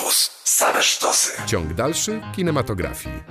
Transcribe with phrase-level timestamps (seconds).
[0.00, 0.30] Campus.
[0.44, 1.32] Same sztosy.
[1.46, 3.29] Ciąg dalszy kinematografii.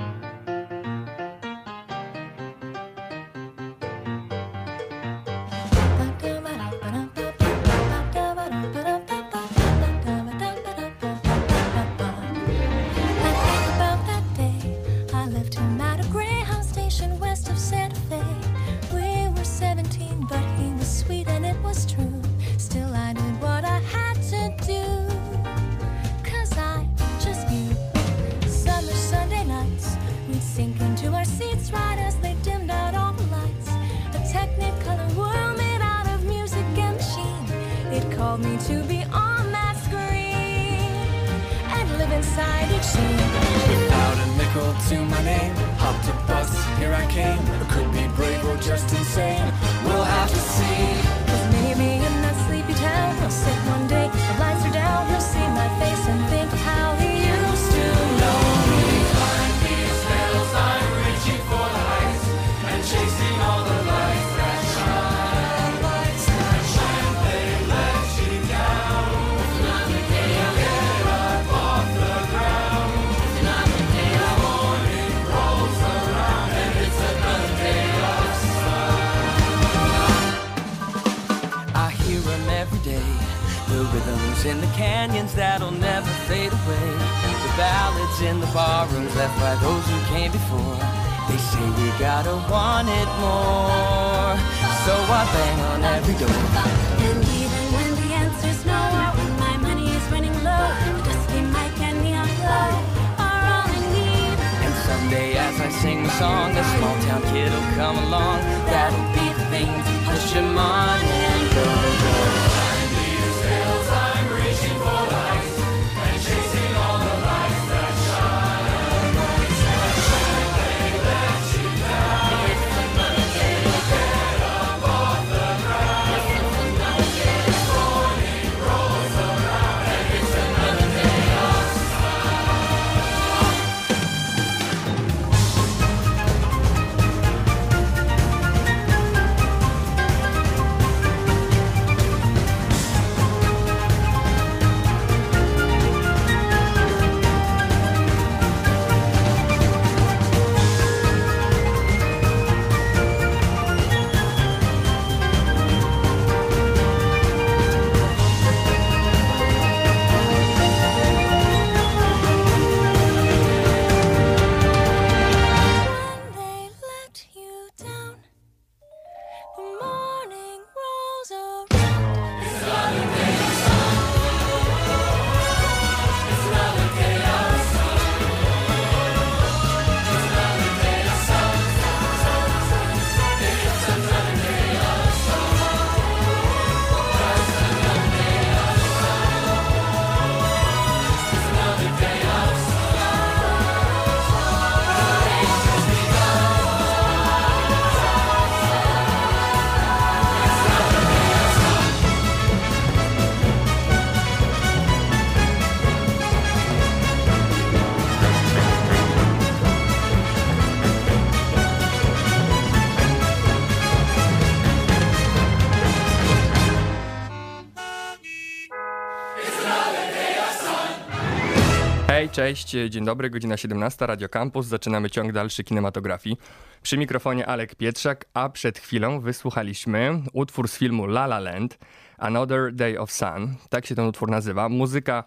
[222.20, 226.38] Hej, cześć, dzień dobry, godzina 17, Radio Campus, zaczynamy ciąg dalszy kinematografii.
[226.82, 231.78] Przy mikrofonie Alek Pietrzak, a przed chwilą wysłuchaliśmy utwór z filmu La La Land,
[232.18, 235.24] Another Day of Sun, tak się ten utwór nazywa, muzyka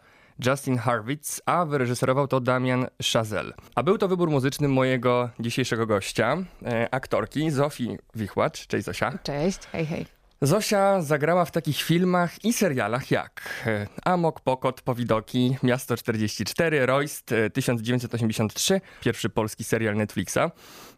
[0.47, 3.53] Justin Harwitz, a wyreżyserował to Damian Chazelle.
[3.75, 6.37] A był to wybór muzyczny mojego dzisiejszego gościa,
[6.67, 8.67] e, aktorki Zofii Wichłacz.
[8.67, 9.19] Cześć Zosia.
[9.23, 10.22] Cześć, hej, hej.
[10.45, 17.35] Zosia zagrała w takich filmach i serialach jak e, Amok, Pokot, Powidoki, Miasto 44, Royst
[17.53, 20.39] 1983, e, pierwszy polski serial Netflixa,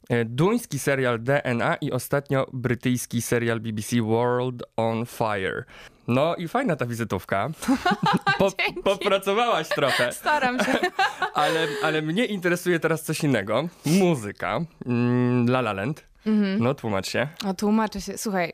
[0.09, 5.65] e, duński serial DNA i ostatnio brytyjski serial BBC World on Fire.
[6.09, 7.49] No i fajna ta wizytówka.
[8.39, 8.53] Po,
[8.85, 10.13] popracowałaś trochę.
[10.13, 10.73] Staram się.
[11.35, 13.69] ale, ale mnie interesuje teraz coś innego.
[13.87, 14.61] Muzyka.
[14.87, 16.14] Mm, La La Land.
[16.27, 16.63] Mhm.
[16.63, 17.29] No tłumacz się.
[17.45, 18.19] No tłumaczę się.
[18.19, 18.53] Słuchaj,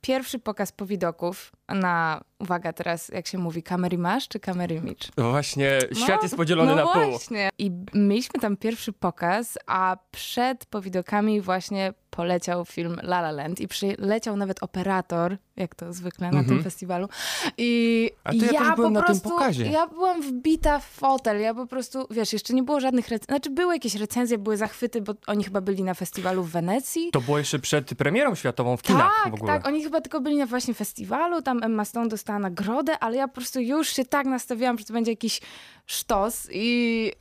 [0.00, 5.08] pierwszy pokaz powidoków na, uwaga teraz, jak się mówi, kamery masz czy kamery micz?
[5.16, 7.10] No właśnie, świat no, jest podzielony no na pół.
[7.10, 7.50] właśnie.
[7.58, 11.92] I mieliśmy tam pierwszy pokaz, a przed powidokami właśnie
[12.24, 16.48] poleciał film La La Land i przyleciał nawet operator, jak to zwykle na Mhm.
[16.48, 17.08] tym festiwalu.
[17.58, 19.66] I A to ja też byłem po na tym prostu, pokazie.
[19.66, 23.50] Ja byłam wbita w fotel, ja po prostu, wiesz, jeszcze nie było żadnych recenzji, znaczy
[23.50, 27.10] były jakieś recenzje, były zachwyty, bo oni chyba byli na festiwalu w Wenecji.
[27.12, 29.52] To było jeszcze przed premierą światową w kinach Tak, w ogóle.
[29.52, 29.66] tak.
[29.66, 33.34] Oni chyba tylko byli na właśnie festiwalu, tam Emma Stone dostała nagrodę, ale ja po
[33.34, 35.40] prostu już się tak nastawiłam, że to będzie jakiś
[35.86, 37.12] sztos i...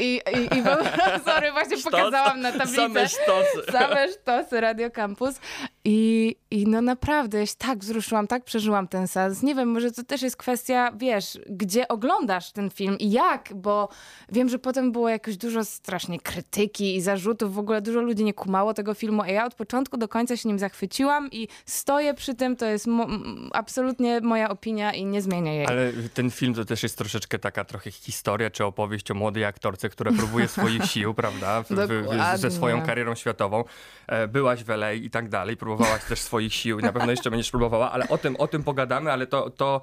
[0.00, 0.62] I, i, i
[1.24, 2.76] sorry, właśnie pokazałam na tablicę.
[2.76, 3.72] Same sztosy.
[3.72, 5.34] Same sztosy Radio Campus.
[5.84, 9.42] I, I no naprawdę, ja się tak wzruszyłam, tak przeżyłam ten sens.
[9.42, 13.88] Nie wiem, może to też jest kwestia, wiesz, gdzie oglądasz ten film i jak, bo
[14.32, 17.54] wiem, że potem było jakoś dużo strasznie krytyki i zarzutów.
[17.54, 20.48] W ogóle dużo ludzi nie kumało tego filmu, a ja od początku do końca się
[20.48, 22.56] nim zachwyciłam i stoję przy tym.
[22.56, 23.08] To jest mo-
[23.52, 25.66] absolutnie moja opinia i nie zmienię jej.
[25.66, 29.88] Ale ten film to też jest troszeczkę taka trochę historia czy opowieść o młodej aktorce,
[29.88, 31.62] która próbuje swoich sił, prawda?
[31.62, 33.64] W, w, ze swoją karierą światową.
[34.06, 37.30] E, Byłaś w LA i tak dalej, próbowałaś też swoich sił i na pewno jeszcze
[37.30, 39.80] będziesz próbowała, ale o tym, o tym pogadamy, ale to, to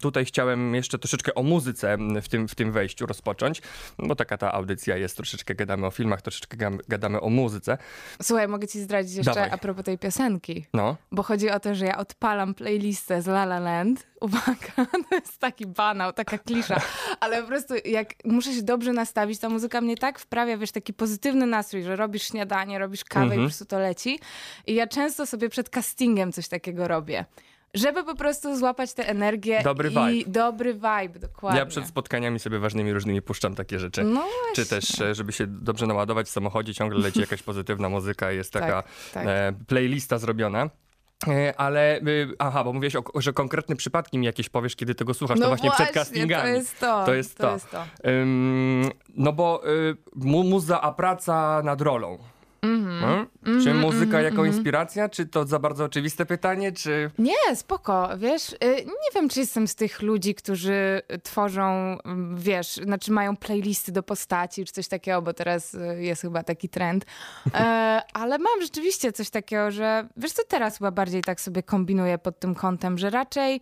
[0.00, 3.62] tutaj chciałem jeszcze troszeczkę o muzyce w tym, w tym wejściu rozpocząć,
[3.98, 6.56] bo taka ta audycja jest, troszeczkę gadamy o filmach, troszeczkę
[6.88, 7.78] gadamy o muzyce.
[8.22, 9.50] Słuchaj, mogę ci zdradzić jeszcze Dawaj.
[9.50, 10.66] a propos tej piosenki.
[10.74, 14.06] No, Bo chodzi o to, że ja odpalam playlistę z La La Land.
[14.20, 16.80] Uwaga, to jest taki banał, taka klisza.
[17.20, 20.94] Ale po prostu jak muszę się dobrze nastawić, ta muzyka mnie tak wprawia, wiesz, taki
[20.94, 24.20] pozytywny nastrój, że robisz śniadanie, robisz kawę i po prostu to leci.
[24.66, 27.24] I ja często sobie przed castingiem coś takiego robię.
[27.74, 30.30] Żeby po prostu złapać tę energię Dobry i vibe.
[30.30, 31.60] dobry vibe, dokładnie.
[31.60, 34.04] ja przed spotkaniami sobie ważnymi różnymi puszczam takie rzeczy.
[34.04, 34.24] No
[34.54, 38.52] Czy też, e, żeby się dobrze naładować w samochodzie, ciągle leci jakaś pozytywna muzyka, jest
[38.52, 39.54] taka Tak, tak.
[39.66, 40.70] Playlista zrobiona.
[41.28, 45.14] E, Ale, y, aha, bo mówiłeś, o, że konkretne przypadki mi jakieś powiesz, kiedy tego
[45.14, 46.42] słuchasz, no to właśnie, przed właśnie, castingami.
[46.42, 47.04] To jest to.
[47.06, 47.52] To jest to.
[47.52, 47.84] Jest to.
[48.08, 52.18] Ym, no bo y, mu, muza, a praca nad rolą.
[52.62, 53.26] Mhm.
[53.46, 53.64] Mm?
[53.64, 55.08] Czy muzyka jako inspiracja?
[55.08, 56.72] Czy to za bardzo oczywiste pytanie?
[56.72, 62.36] Czy Nie, spoko, wiesz, y, nie wiem, czy jestem z tych ludzi, którzy tworzą, mm,
[62.36, 66.68] wiesz, znaczy mają playlisty do postaci, czy coś takiego, bo teraz y, jest chyba taki
[66.68, 67.04] trend,
[67.54, 67.58] e,
[68.20, 72.40] ale mam rzeczywiście coś takiego, że, wiesz co, teraz chyba bardziej tak sobie kombinuję pod
[72.40, 73.60] tym kątem, że raczej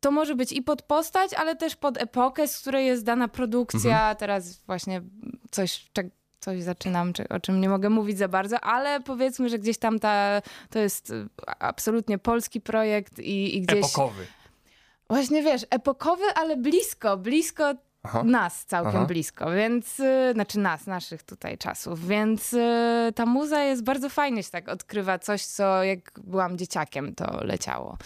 [0.00, 4.14] to może być i pod postać, ale też pod epokę, z której jest dana produkcja.
[4.14, 5.02] Teraz właśnie
[5.50, 5.90] coś,
[6.40, 9.98] coś zaczynam, czy, o czym nie mogę mówić za bardzo, ale powiedzmy, że gdzieś tam
[9.98, 11.28] ta, to jest y,
[11.58, 13.78] absolutnie polski projekt i, i gdzieś...
[13.78, 14.26] epokowy?
[15.08, 18.22] Właśnie wiesz, epokowy, ale blisko, blisko Aha.
[18.24, 19.06] nas całkiem Aha.
[19.06, 24.42] blisko, więc, y, znaczy nas, naszych tutaj czasów, więc y, ta muza jest bardzo fajnie
[24.42, 27.98] się tak odkrywa, coś co jak byłam dzieciakiem to leciało.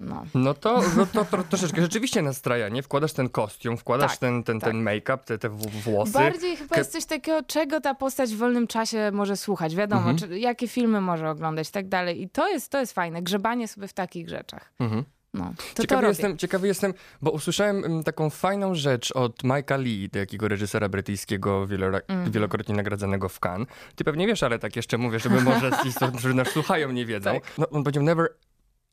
[0.00, 0.24] No.
[0.34, 2.82] No to, no to, to troszeczkę rzeczywiście nastraja, nie?
[2.82, 4.70] Wkładasz ten kostium, wkładasz Tak, ten, ten, tak.
[4.70, 6.12] ten make-up, te, te włosy.
[6.12, 9.76] Bardziej chyba Ke- jest coś takiego, czego ta postać w wolnym czasie może słuchać.
[9.76, 10.18] Wiadomo, Mhm.
[10.18, 12.22] czy, jakie filmy może oglądać i tak dalej.
[12.22, 14.72] I to jest, to jest fajne, grzebanie sobie w takich rzeczach.
[14.80, 15.04] Mhm.
[15.34, 20.10] No, to ciekawy, jestem, ciekawy jestem, bo usłyszałem mm, taką fajną rzecz od Mike'a Lee,
[20.10, 22.30] takiego reżysera brytyjskiego, wielora- Mhm.
[22.30, 23.68] wielokrotnie nagradzanego w Cannes.
[23.94, 27.32] Ty pewnie wiesz, ale tak jeszcze mówię, żeby może ci, którzy nas słuchają, nie wiedzą.
[27.32, 27.42] Tak.
[27.58, 28.28] No, on powiedział, never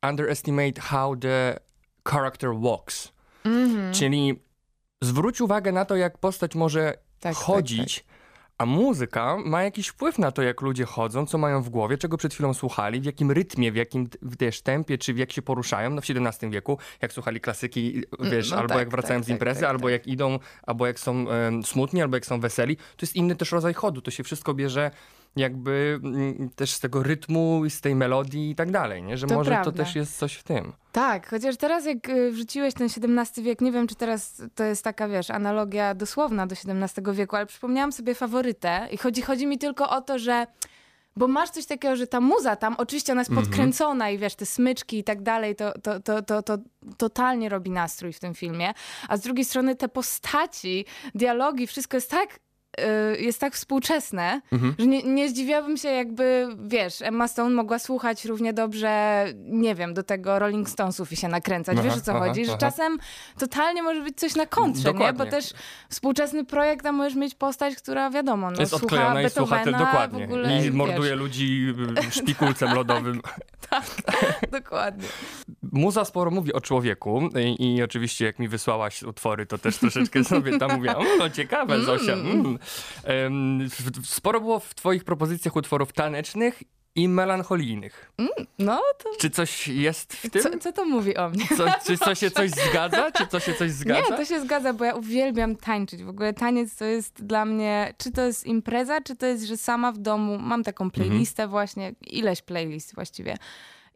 [0.08, 1.60] underestimate how the
[2.08, 3.12] character walks.
[3.44, 3.92] Mhm.
[3.92, 4.42] Czyli
[5.02, 8.04] zwróć uwagę na to, jak postać może tak, chodzić,
[8.58, 12.16] a muzyka ma jakiś wpływ na to, jak ludzie chodzą, co mają w głowie, czego
[12.16, 15.42] przed chwilą słuchali, w jakim rytmie, w jakim w też tempie, czy w jak się
[15.42, 15.90] poruszają.
[15.90, 19.28] No w XVII wieku, jak słuchali klasyki, wiesz, no albo tak, jak wracają tak, z
[19.28, 19.92] imprezy, tak, tak, albo tak.
[19.92, 22.76] jak idą, albo jak są em, smutni, albo jak są weseli.
[22.76, 24.00] To jest inny też rodzaj chodu.
[24.00, 24.90] To się wszystko bierze
[25.36, 29.16] jakby mm, też z tego rytmu i z tej melodii i tak dalej, nie?
[29.16, 29.84] Że To może to prawda.
[29.84, 30.72] też jest coś w tym.
[30.92, 34.84] Tak, chociaż teraz jak y, wrzuciłeś ten XVII wiek, nie wiem czy teraz to jest
[34.84, 39.58] taka, wiesz, analogia dosłowna do XVII wieku, ale przypomniałam sobie faworytę i chodzi, chodzi mi
[39.58, 40.46] tylko o to, że
[41.16, 43.46] bo masz coś takiego, że ta muza tam, oczywiście ona jest Mhm.
[43.46, 46.58] podkręcona i wiesz, te smyczki i tak dalej, to, to, to, to, to
[46.96, 48.72] totalnie robi nastrój w tym filmie.
[49.08, 52.38] A z drugiej strony te postaci, dialogi, wszystko jest tak
[53.18, 54.74] jest tak współczesne, Mhm.
[54.78, 59.94] że nie, nie zdziwiłabym się jakby, wiesz, Emma Stone mogła słuchać równie dobrze, nie wiem,
[59.94, 61.76] do tego Rolling Stonesów i się nakręcać.
[61.76, 62.44] Wiesz Aha, o co aha, chodzi?
[62.44, 62.60] Że aha.
[62.60, 62.98] czasem
[63.38, 64.92] totalnie może być coś na kontrze, nie?
[64.92, 65.24] Dokładnie.
[65.24, 65.52] Bo też
[65.88, 69.72] współczesny projekt, a możesz mieć postać, która wiadomo, no, jest słucha odklejona i słucha te,
[69.72, 70.24] dokładnie.
[70.24, 71.74] ogóle, I wiesz, morduje ludzi
[72.08, 73.20] y, szpikulcem lodowym.
[74.52, 75.08] Dokładnie.
[75.74, 77.28] Muza sporo mówi o człowieku
[77.58, 81.80] i, i oczywiście jak mi wysłałaś utwory, to też troszeczkę sobie tam mówiłam, no ciekawe
[81.80, 82.12] Zosia.
[82.12, 82.58] Mm.
[83.04, 86.62] Em, w- w- Sporo było w twoich propozycjach utworów tanecznych
[86.96, 88.12] i melancholijnych.
[88.58, 90.42] No to Czy coś jest w tym?
[90.42, 91.44] co, co to mówi o mnie?
[91.56, 93.12] Co, czy to się coś zgadza?
[93.12, 94.10] Czy to się coś zgadza?
[94.10, 96.02] Nie, to się zgadza, bo ja uwielbiam tańczyć.
[96.02, 99.56] W ogóle taniec to jest dla mnie, czy to jest impreza, czy to jest, że
[99.56, 103.36] sama w domu mam taką playlistę właśnie, ileś playlist właściwie.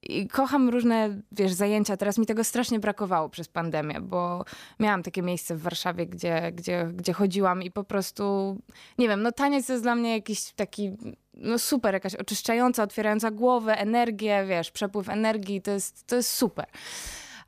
[0.03, 1.97] I kocham różne, wiesz, zajęcia.
[1.97, 4.45] Teraz mi tego strasznie brakowało przez pandemię, bo
[4.81, 8.57] miałam takie miejsce w Warszawie, gdzie, gdzie, gdzie chodziłam i po prostu,
[8.99, 10.97] nie wiem, no taniec to jest dla mnie jakiś taki,
[11.35, 16.67] no super, jakaś oczyszczająca, otwierająca głowę, energię, wiesz, przepływ energii, to jest, to jest super.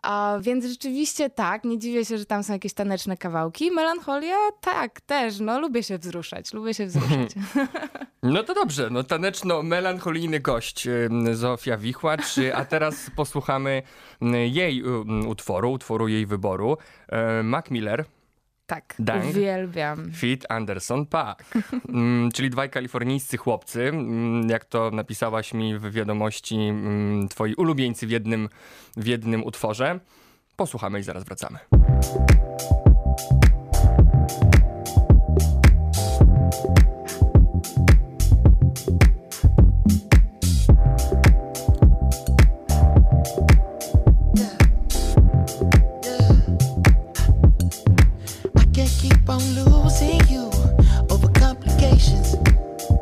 [0.03, 3.71] A, więc rzeczywiście tak, nie dziwię się, że tam są jakieś taneczne kawałki.
[3.71, 7.31] Melancholia tak, też, no lubię się wzruszać, lubię się wzruszać.
[8.23, 10.89] No to dobrze, no taneczno-melancholijny gość
[11.33, 13.83] Zofia Wichłacz, a teraz posłuchamy
[14.51, 14.83] jej
[15.27, 16.77] utworu, utworu jej wyboru.
[17.41, 18.05] Y, Mac Miller,
[18.71, 19.25] Tak, Dang.
[19.25, 20.13] uwielbiam.
[20.13, 21.45] Fit Anderson Paak,
[21.89, 28.07] mm, czyli dwaj kalifornijscy chłopcy, mm, jak to napisałaś mi w wiadomości, mm, twoi ulubieńcy
[28.07, 28.49] w jednym,
[28.97, 30.01] w jednym utworze.
[30.57, 31.59] Posłuchamy i zaraz wracamy.
[49.39, 50.51] Losing you
[51.11, 52.35] over complications.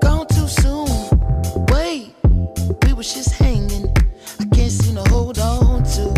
[0.03, 0.89] Gone too soon.
[1.73, 2.15] Wait,
[2.97, 3.91] we just hanging.
[4.41, 6.15] I can't seem to hold on to.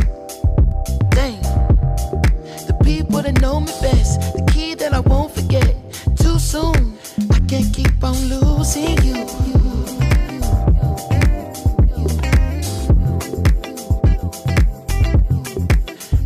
[2.66, 5.74] The people that know me best, the key that I won't forget.
[6.16, 6.98] Too soon.
[7.30, 9.26] I can't keep on losing you.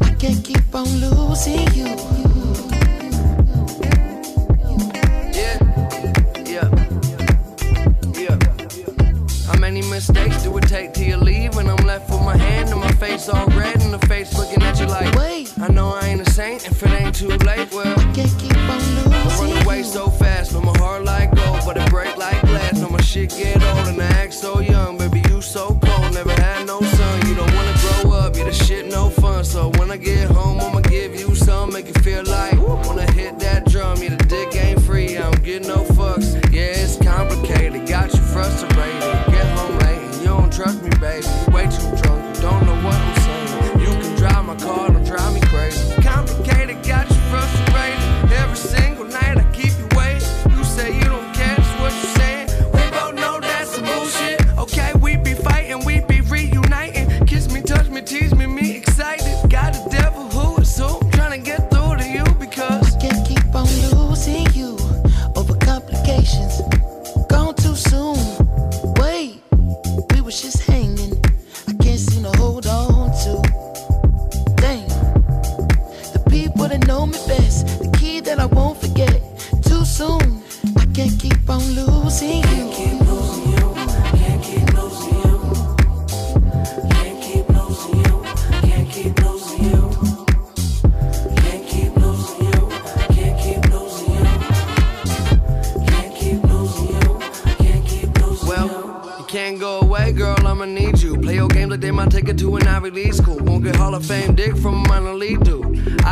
[0.00, 2.23] I can't keep on losing you.
[9.94, 11.56] Mistakes do it take till you leave?
[11.56, 14.60] And I'm left with my hand and my face all red, and the face looking
[14.64, 17.72] at you like, Wait, I know I ain't a saint if it ain't too late.
[17.72, 18.80] Well, I can't keep on
[19.14, 22.80] I run away so fast, no my heart like gold, but it break like glass.
[22.80, 26.12] No my shit get old and I act so young, baby you so cold.
[26.12, 29.44] Never had no son, you don't wanna grow up, yeah the shit no fun.
[29.44, 33.38] So when I get home, I'ma give you some, make you feel like wanna hit
[33.38, 34.02] that drum.
[34.02, 36.34] Yeah the dick ain't free, I don't get no fucks.
[36.52, 39.13] Yeah it's complicated, got you frustrated.
[40.54, 41.26] Trust me, baby.
[41.49, 41.73] You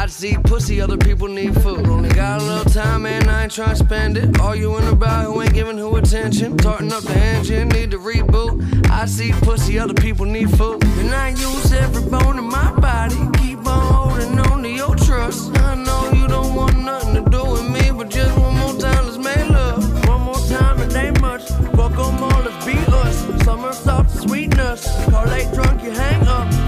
[0.02, 1.86] I see pussy, other people need food.
[1.86, 4.40] Only got a little time, and I ain't to spend it.
[4.40, 6.56] Arguing about who ain't giving who attention.
[6.56, 8.90] Tarting up the engine, need to reboot.
[8.90, 10.82] I see pussy, other people need food.
[10.98, 13.14] And I use every bone in my body.
[13.38, 15.56] Keep on holding on to your trust.
[15.58, 19.06] I know you don't want nothing to do with me, but just one more time,
[19.06, 20.08] let's make love.
[20.08, 21.44] One more time, it ain't much.
[21.76, 23.44] Fuck 'em all, let's be us.
[23.44, 24.88] Summer salt, sweetness.
[25.10, 26.61] Car late drunk, you hang up.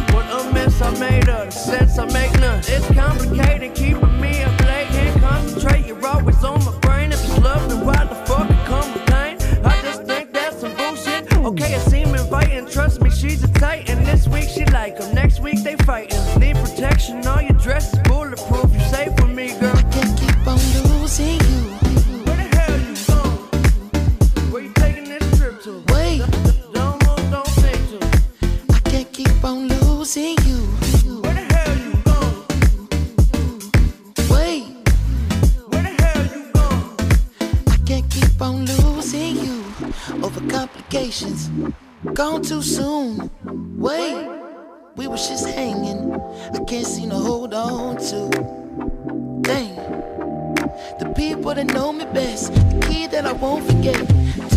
[0.95, 1.47] What a I made of.
[1.47, 2.61] The sense I make none.
[2.61, 4.89] It's complicated, keeping me up late.
[4.89, 7.13] Can't concentrate, you're always on my brain.
[7.13, 9.37] If it's love, then why the fuck it come pain?
[9.65, 11.33] I just think that's some bullshit.
[11.37, 12.67] Okay, it seem inviting.
[12.69, 14.05] Trust me, she's a titan.
[14.05, 15.15] This week she like 'em.
[15.15, 16.21] Next week they fighting.
[16.39, 17.54] Need protection, all your
[48.11, 48.29] to.
[49.41, 49.75] Dang,
[50.99, 54.54] the people that know me best, the key that I won't forget.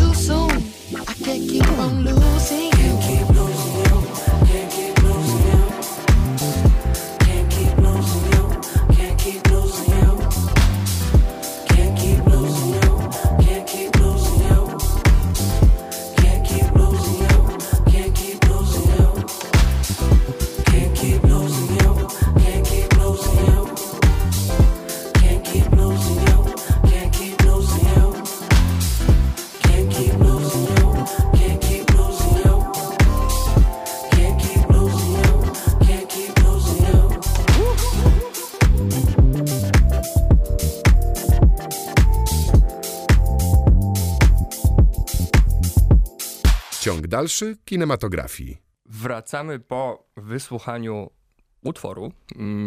[47.17, 48.57] Dalszy kinematografii.
[48.85, 51.09] Wracamy po wysłuchaniu
[51.63, 52.11] utworu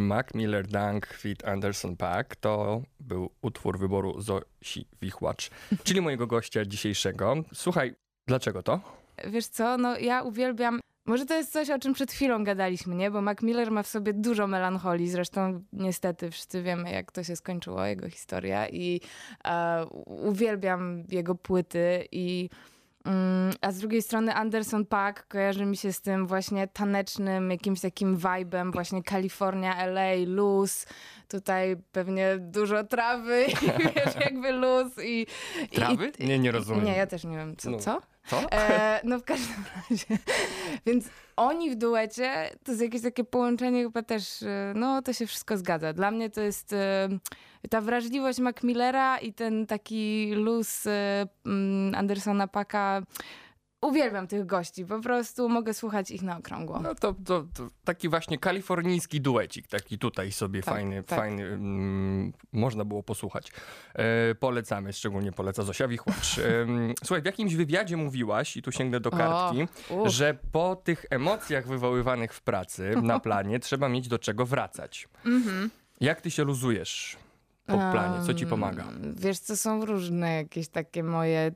[0.08, 2.36] Mac Miller Dunk feat Anderson Paak.
[2.36, 5.50] To był utwór wyboru Zosi Wichłacz,
[5.84, 7.34] czyli mojego gościa dzisiejszego.
[7.54, 7.94] Słuchaj,
[8.26, 8.80] dlaczego to?
[9.26, 10.80] Wiesz co, no ja uwielbiam.
[11.06, 13.10] Może to jest coś, o czym przed chwilą gadaliśmy, nie?
[13.10, 15.10] Bo Mac Miller ma w sobie dużo melancholii.
[15.10, 18.68] Zresztą niestety wszyscy wiemy, jak to się skończyło, jego historia.
[18.68, 19.00] I
[19.44, 22.50] e, uwielbiam jego płyty i
[23.60, 28.16] a z drugiej strony Anderson Paak kojarzy mi się z tym właśnie tanecznym, jakimś takim
[28.16, 30.86] vibem, właśnie Kalifornia, LA, luz.
[31.28, 33.54] Tutaj pewnie dużo trawy i
[33.94, 35.26] wiesz, jakby luz i...
[35.62, 36.12] i- Trawy?
[36.18, 36.84] I, Nie, nie rozumiem.
[36.84, 37.70] Nie, ja też nie wiem, co?
[37.70, 37.78] No.
[37.78, 38.00] co?
[38.26, 38.52] Co?
[38.52, 40.18] E, no w każdym razie.
[40.86, 45.26] Więc oni w duecie to jest jakieś takie połączenie chyba też, e, no to się
[45.26, 45.92] wszystko zgadza.
[45.92, 47.08] Dla mnie to jest e,
[47.70, 53.02] ta wrażliwość Macmillera i ten taki luz e, mm, Andersona Paka.
[53.82, 56.80] Uwielbiam tych gości, po prostu mogę słuchać ich na okrągło.
[56.80, 61.18] No to, to, to taki właśnie kalifornijski duecik, taki tutaj sobie Tak, fajny, tak.
[61.18, 63.52] fajny mm, można było posłuchać.
[63.94, 66.38] E, polecamy, szczególnie poleca Zosia Wichłacz.
[66.40, 66.66] E,
[67.04, 70.12] słuchaj, w jakimś wywiadzie mówiłaś, i tu sięgnę do kartki, uff.
[70.12, 75.08] że po tych emocjach wywoływanych w pracy na planie trzeba mieć do czego wracać.
[75.26, 75.70] Mhm.
[76.00, 77.16] Jak ty się luzujesz
[77.66, 78.26] po planie?
[78.26, 78.86] Co ci pomaga?
[78.86, 81.52] Um, Wiesz, to są różne jakieś takie moje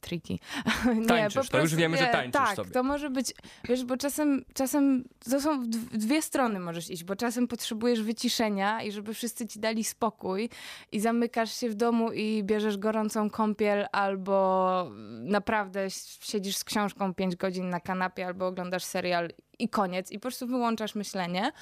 [0.00, 0.40] triki.
[1.00, 2.70] Nie, Tańczysz, to już wiemy, że tańczysz tak, sobie.
[2.70, 3.34] to może być,
[3.64, 8.92] wiesz, bo czasem, czasem to są dwie strony możesz iść, bo czasem potrzebujesz wyciszenia i
[8.92, 10.48] żeby wszyscy ci dali spokój
[10.92, 14.90] i zamykasz się w domu i bierzesz gorącą kąpiel albo
[15.20, 15.86] naprawdę
[16.20, 20.46] siedzisz z książką 5 godzin na kanapie albo oglądasz serial i koniec i po prostu
[20.46, 21.52] wyłączasz myślenie.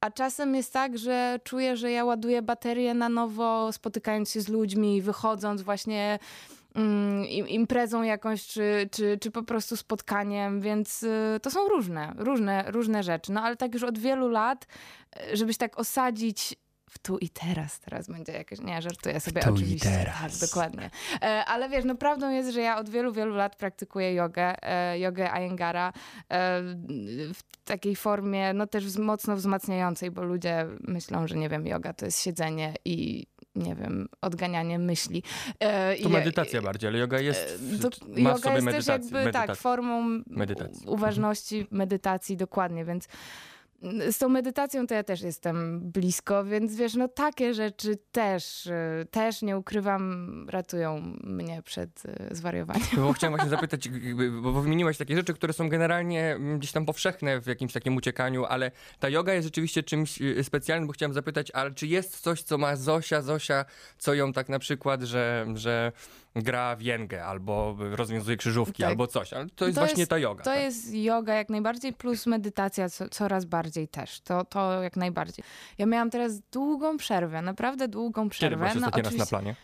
[0.00, 4.48] A czasem jest tak, że czuję, że ja ładuję baterię na nowo, spotykając się z
[4.48, 6.18] ludźmi, wychodząc właśnie
[7.48, 13.02] imprezą jakąś, czy, czy, czy po prostu spotkaniem, więc y, to są różne, różne, różne
[13.02, 13.32] rzeczy.
[13.32, 14.66] No ale tak już od wielu lat,
[15.32, 16.56] y, żebyś tak osadzić
[16.88, 19.90] w tu i teraz, teraz będzie jakieś, nie, żartuję sobie tu i oczywiście.
[19.90, 20.38] teraz.
[20.38, 20.90] Tak, dokładnie.
[21.22, 24.98] E, ale wiesz, no prawdą jest, że ja od wielu, wielu lat praktykuję jogę, e,
[24.98, 25.92] jogę Ayengara e,
[27.34, 32.04] w takiej formie, no też mocno wzmacniającej, bo ludzie myślą, że nie wiem, yoga to
[32.04, 33.26] jest siedzenie i
[33.58, 35.22] nie wiem, odganianie myśli.
[35.60, 38.64] E, To medytacja bardziej, ale yoga jest, E, w- to, ma w yoga sobie jest
[38.64, 38.98] medytację.
[38.98, 39.54] też jakby tak, medytację.
[39.54, 40.86] formą Medytacji.
[40.86, 43.08] uważności, medytacji, dokładnie, więc
[44.10, 49.06] z tą medytacją to ja też jestem blisko, więc wiesz, no takie rzeczy też, y,
[49.10, 52.86] też nie ukrywam, ratują mnie przed y, zwariowaniem.
[52.96, 53.88] Bo chciałem właśnie zapytać,
[54.42, 58.44] bo wymieniłaś takie rzeczy, które są generalnie mm, gdzieś tam powszechne w jakimś takim uciekaniu,
[58.44, 62.42] ale ta yoga jest rzeczywiście czymś y, specjalnym, bo chciałem zapytać, ale czy jest coś,
[62.42, 63.64] co ma Zosia, Zosia,
[63.98, 65.92] co ją tak na przykład, że, że
[66.42, 68.90] gra w jęgę, albo rozwiązuje krzyżówki, Tak.
[68.90, 70.44] albo coś, ale to jest To właśnie jest- ta yoga.
[70.44, 70.60] To tak?
[70.60, 74.20] jest yoga jak najbardziej, plus medytacja co, coraz bardziej też.
[74.20, 75.44] To, to jak najbardziej.
[75.78, 78.56] Ja miałam teraz długą przerwę, naprawdę długą Kiedy przerwę.
[78.56, 79.54] byłaś ostatni raz na oczywiście- planie?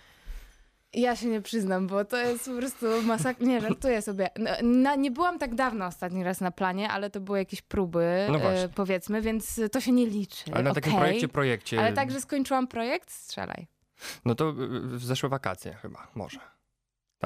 [0.96, 3.46] Ja się nie przyznam, bo to jest po prostu masakra.
[3.46, 4.28] Nie, żartuję sobie.
[4.38, 8.26] No, na, nie byłam tak dawno ostatni raz na planie, ale to były jakieś próby,
[8.32, 10.44] No e, powiedzmy, więc to się nie liczy.
[10.52, 11.00] Ale na takim Okej.
[11.04, 13.10] projekcie, projekcie, Ale tak, że skończyłam projekt?
[13.10, 13.66] Strzelaj.
[14.24, 14.54] no to y,
[14.98, 16.38] w zeszłe wakacje chyba, może.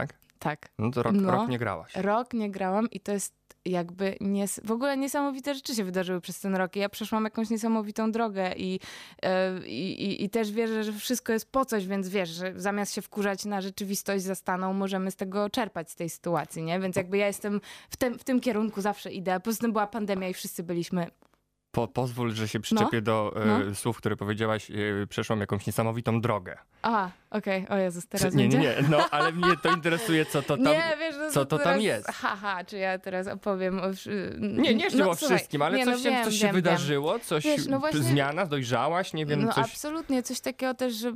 [0.01, 0.15] Tak?
[0.39, 0.69] Tak.
[0.79, 1.31] No to rok, No.
[1.33, 1.93] rok nie grałaś.
[1.97, 6.41] Rok nie grałam i to jest jakby nies- w ogóle niesamowite rzeczy się wydarzyły przez
[6.41, 6.77] ten rok.
[6.77, 8.81] I ja przeszłam jakąś niesamowitą drogę i,
[9.23, 12.95] e, i, i, i też wierzę, że wszystko jest po coś, więc wiesz, że zamiast
[12.95, 16.81] się wkurzać na rzeczywistość zastaną, możemy z tego czerpać z tej sytuacji, nie?
[16.81, 19.41] Więc jakby ja jestem w tym, w tym kierunku zawsze idę.
[19.41, 21.07] Poza tym była pandemia i wszyscy byliśmy
[21.71, 23.75] Po, pozwól, że się przyczepię do e, no.
[23.75, 24.71] słów, które powiedziałaś.
[24.71, 26.59] E, przeszłam jakąś niesamowitą drogę.
[26.83, 28.83] A, okej, o Jezus, teraz nie, nie, będzie?
[28.83, 30.65] nie, no ale mnie to interesuje, co to tam...
[30.65, 32.09] nie, wiesz, no co to tam teraz, jest?
[32.09, 33.87] Haha, czy ja teraz opowiem o...
[34.39, 36.47] Nie, nie no, o słuchaj, wszystkim, ale nie, coś, no się, wiem, coś się wiem,
[36.47, 36.55] wiem.
[36.55, 39.65] wydarzyło, coś, Wiesz, no właśnie- zmiana, dojrzałaś, nie wiem, No coś...
[39.65, 41.13] absolutnie, coś takiego też, że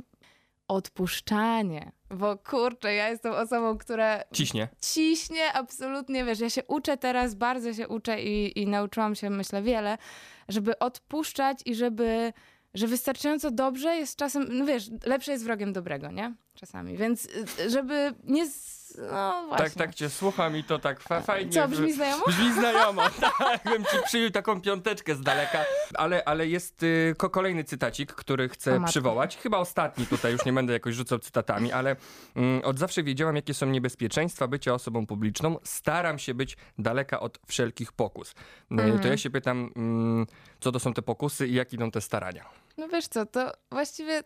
[0.67, 1.91] odpuszczanie.
[2.09, 4.67] Bo kurczę, ja jestem osobą, która Ciśnie.
[4.81, 9.61] ciśnie absolutnie, wiesz, ja się uczę teraz, bardzo się uczę i, i nauczyłam się, myślę,
[9.61, 9.97] wiele,
[10.49, 12.33] żeby odpuszczać i żeby,
[12.73, 16.33] że wystarczająco dobrze jest czasem, no wiesz, lepsze jest wrogiem dobrego, nie?
[16.53, 17.25] Czasami, więc
[17.59, 18.45] y, żeby nie,
[18.97, 19.65] no właśnie.
[19.65, 21.51] Tak, tak cię słucham i to tak fa- fajnie.
[21.51, 22.23] Co, brzmi znajomo?
[22.27, 23.01] Brzmi znajomo,
[23.39, 23.63] tak.
[23.63, 25.59] Bym ci przyjął taką piąteczkę z daleka.
[25.93, 29.37] Ale, ale jest y, ko- kolejny cytacik, który chcę przywołać.
[29.37, 31.95] Chyba ostatni tutaj, już nie będę jakoś rzucał cytatami, ale
[32.35, 35.57] mm, od zawsze wiedziałam, jakie są niebezpieczeństwa bycia osobą publiczną.
[35.63, 38.31] Staram się być daleka od wszelkich pokus.
[38.31, 38.33] Y,
[38.71, 38.99] Mhm.
[38.99, 40.27] To ja się pytam, mm,
[40.59, 42.45] co to są te pokusy i jak idą te starania?
[42.77, 44.23] No wiesz co, to właściwie...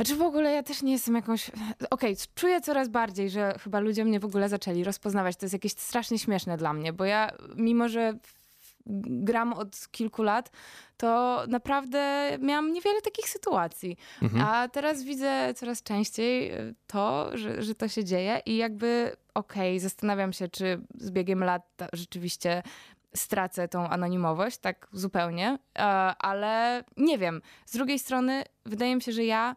[0.00, 1.50] Znaczy w ogóle ja też nie jestem jakąś...
[1.90, 5.36] Okej, czuję coraz bardziej, że chyba ludzie mnie w ogóle zaczęli rozpoznawać.
[5.36, 8.18] To jest jakieś strasznie śmieszne dla mnie, bo ja mimo, że
[8.86, 10.50] gram od kilku lat,
[10.96, 13.96] to naprawdę miałam niewiele takich sytuacji.
[14.42, 19.80] A teraz widzę coraz częściej y, to, że, że to się dzieje i jakby okej,
[19.80, 22.62] zastanawiam się, czy z biegiem lat rzeczywiście
[23.14, 25.82] stracę tą anonimowość, tak zupełnie, e,
[26.18, 27.42] ale nie wiem.
[27.66, 29.56] Z drugiej strony wydaje mi się, że ja,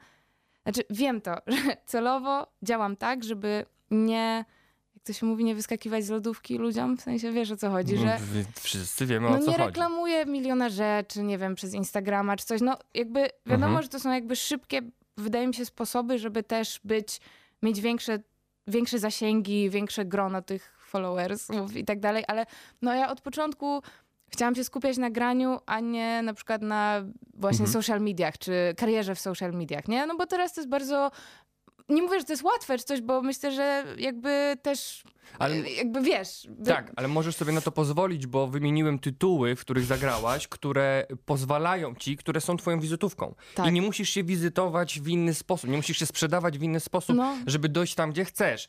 [0.63, 4.45] znaczy wiem to, że celowo działam tak, żeby nie,
[4.95, 7.97] jak to się mówi, nie wyskakiwać z lodówki ludziom, w sensie wiesz o co chodzi,
[7.97, 9.65] że Wy- Wszyscy wiemy no o co nie chodzi.
[9.65, 12.61] reklamuję miliona rzeczy, nie wiem, przez Instagrama czy coś.
[12.61, 13.83] No jakby wiadomo, Mhm.
[13.83, 14.81] że to są jakby szybkie,
[15.17, 17.21] wydaje mi się, sposoby, żeby też być,
[17.63, 18.19] mieć większe,
[18.67, 22.45] większe zasięgi, większe grono tych followersów i tak dalej, ale
[22.81, 23.81] no ja od początku
[24.33, 27.01] chciałam się skupiać na graniu, a nie na przykład na
[27.33, 27.73] właśnie Mhm.
[27.83, 30.05] social mediach, czy karierze w social mediach, nie?
[30.05, 31.11] No bo teraz to jest bardzo...
[31.89, 35.03] Nie mówię, że to jest łatwe czy coś, bo myślę, że jakby też,
[35.39, 36.47] Ale- jakby wiesz...
[36.65, 41.95] Tak, ale możesz sobie na to pozwolić, bo wymieniłem tytuły, w których zagrałaś, które pozwalają
[41.95, 43.35] ci, które są twoją wizytówką.
[43.55, 43.67] Tak.
[43.67, 47.15] I nie musisz się wizytować w inny sposób, nie musisz się sprzedawać w inny sposób,
[47.15, 47.35] No.
[47.45, 48.67] żeby dojść tam, gdzie chcesz.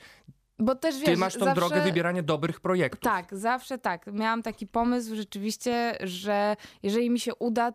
[0.62, 1.54] Bo też Ty wiesz, masz tą zawsze...
[1.54, 3.00] drogę wybierania dobrych projektów.
[3.00, 4.06] Tak, zawsze tak.
[4.12, 7.72] Miałam taki pomysł rzeczywiście, że jeżeli mi się uda,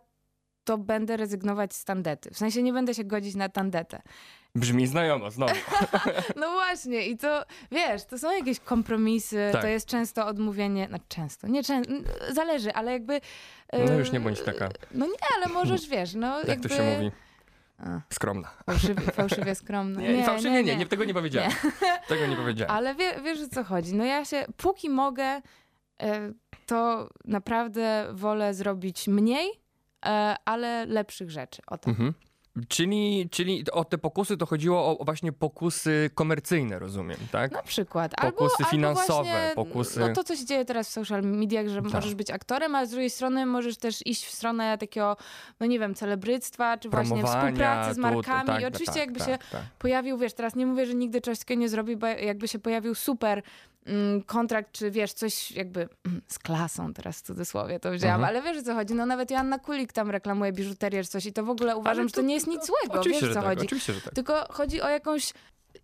[0.64, 2.32] to będę rezygnować z tandety.
[2.32, 4.02] W sensie nie będę się godzić na tandetę.
[4.56, 5.54] Brzmi znajomo, znowu.
[6.36, 9.62] No właśnie i to, wiesz, to są jakieś kompromisy, Tak.
[9.62, 11.94] to jest często odmówienie, no często, nie często,
[12.32, 13.22] zależy, ale jakby...
[13.74, 16.70] No e, już nie bądź taka, No nie, ale możesz, wiesz, no jak jakby...
[16.70, 17.12] to się mówi,
[17.78, 18.02] A.
[18.14, 18.50] skromna.
[18.66, 20.02] Fałszywie, fałszywie skromna.
[20.02, 21.52] Nie, fałszywie nie, nie, tego nie powiedziałem.
[22.08, 22.76] Tego nie powiedziałem.
[22.76, 23.96] Ale wie, wiesz o co chodzi.
[23.96, 25.42] No ja się, póki mogę,
[26.02, 26.32] e,
[26.66, 29.50] to naprawdę wolę zrobić mniej,
[30.06, 31.62] e, ale lepszych rzeczy.
[31.68, 31.90] O tak.
[31.90, 32.14] Mhm.
[32.68, 37.52] Czyli, czyli o te pokusy to chodziło o, właśnie pokusy komercyjne, rozumiem, tak?
[37.52, 38.16] Na przykład.
[38.22, 41.68] Pokusy albo, finansowe, albo właśnie, pokusy- No to, co się dzieje teraz w social mediach,
[41.68, 41.94] że Tak.
[41.94, 45.18] możesz być aktorem, a z drugiej strony możesz też iść w stronę takiego,
[45.60, 48.48] no nie wiem, celebryctwa, czy właśnie współpracy z markami.
[48.48, 49.62] tak, I oczywiście tak, jakby tak, się tak.
[49.80, 52.96] pojawił, wiesz, teraz nie mówię, że nigdy czegoś takiego nie zrobi, bo jakby się pojawił
[52.96, 53.42] super
[54.26, 58.36] kontrakt, czy wiesz, coś jakby mm, z klasą teraz w cudzysłowie to wzięłam, Mhm.
[58.36, 61.34] ale wiesz o co chodzi, no nawet Joanna Kulik tam reklamuje biżuterię czy coś i
[61.34, 63.48] to w ogóle uważam, Ale że to nie jest nic złego, Oczywiście, wiesz o co
[63.48, 64.02] tak, chodzi.
[64.06, 64.14] tak.
[64.14, 65.34] Tylko chodzi o jakąś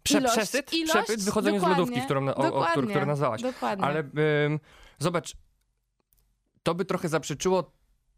[0.03, 3.41] Prze- ilość, przesyt, ilość, przepyt, wychodzenie z lodówki, którą, o, o, dokładnie, którą, którą nazwałaś.
[3.41, 3.85] Dokładnie.
[3.85, 3.99] Ale
[4.45, 4.59] ym,
[4.99, 5.33] zobacz,
[6.63, 7.71] to by trochę zaprzeczyło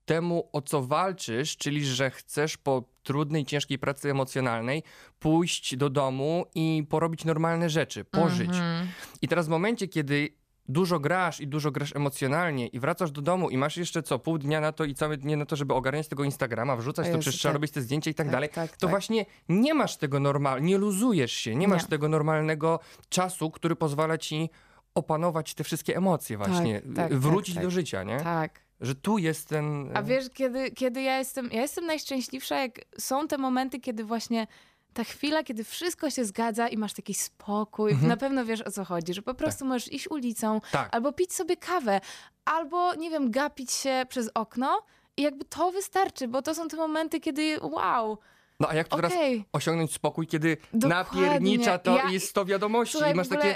[0.05, 4.83] temu, o co walczysz, czyli że chcesz po trudnej, ciężkiej pracy emocjonalnej
[5.19, 8.49] pójść do domu i porobić normalne rzeczy, pożyć.
[8.49, 8.87] Mhm.
[9.21, 10.29] I teraz w momencie, kiedy
[10.69, 14.37] dużo grasz i dużo grasz emocjonalnie i wracasz do domu i masz jeszcze co, pół
[14.37, 17.09] dnia na to i całe dnie na to, żeby ogarniać tego Instagrama, wrzucać O to,
[17.09, 18.89] Jezu, przecież trzeba robić te zdjęcia i tak, Tak, dalej, tak, to tak.
[18.89, 21.89] właśnie nie masz tego normalnie, nie luzujesz się, nie masz Nie.
[21.89, 24.49] tego normalnego czasu, który pozwala ci
[24.95, 27.63] opanować te wszystkie emocje właśnie, tak, tak, wrócić tak.
[27.63, 28.19] do życia, nie?
[28.19, 28.64] Tak.
[28.81, 29.91] Że tu jest ten...
[29.97, 34.47] A wiesz, kiedy, kiedy ja jestem, ja jestem najszczęśliwsza, jak są te momenty, kiedy właśnie
[34.93, 38.85] ta chwila, kiedy wszystko się zgadza i masz taki spokój, na pewno wiesz o co
[38.85, 40.71] chodzi, że po prostu możesz iść ulicą, Mhm.
[40.71, 40.95] Tak.
[40.95, 42.01] albo pić sobie kawę,
[42.45, 44.81] albo, nie wiem, gapić się przez okno
[45.17, 48.17] i jakby to wystarczy, bo to są te momenty, kiedy wow,
[48.59, 49.45] No a jak to teraz okej.
[49.53, 51.21] osiągnąć spokój, kiedy Dokładnie.
[51.21, 53.55] napiernicza to Ja- i jest 100 wiadomości Słuchaj, i masz takie...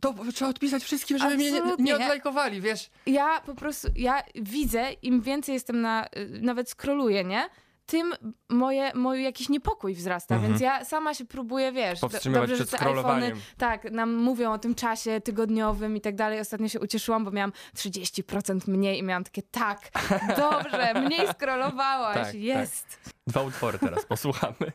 [0.00, 1.84] To trzeba odpisać wszystkim, żeby mnie nie, Absolutnie.
[1.84, 2.90] nie odlajkowali, wiesz?
[3.06, 7.48] Ja po prostu, ja widzę, im więcej jestem na, y, nawet scrolluję, nie?
[7.86, 8.14] Tym
[8.48, 12.10] moje, mój jakiś niepokój wzrasta, więc ja sama się próbuję, wiesz, Mhm.
[12.10, 13.38] Powstrzymywać dobrze, przed że te iPhony, scrollowaniem.
[13.58, 16.40] tak, nam mówią o tym czasie tygodniowym i tak dalej.
[16.40, 19.78] Ostatnio się ucieszyłam, bo miałam 30% mniej i miałam takie, tak,
[20.36, 22.34] dobrze, mniej scrollowałaś, Tak, tak.
[22.34, 23.00] jest.
[23.26, 24.72] Dwa utwory teraz posłuchamy.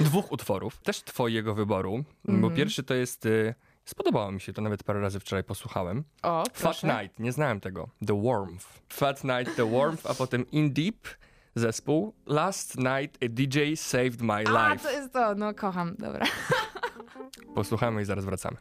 [0.00, 2.54] Dwóch utworów, też twojego wyboru, bo Mhm.
[2.56, 3.26] pierwszy to jest...
[3.26, 3.54] y,
[3.90, 6.04] Spodobało mi się to, nawet parę razy wczoraj posłuchałem.
[6.22, 6.86] O, Fat proszę.
[7.02, 7.88] Night, nie znałem tego.
[8.06, 8.66] The Warmth.
[8.92, 11.08] Fat Night, The Warmth, a potem In Deep,
[11.54, 14.84] zespół Last Night a DJ Saved My A, Life.
[14.84, 16.26] to jest to, no kocham, dobra.
[17.54, 18.56] Posłuchamy i zaraz wracamy.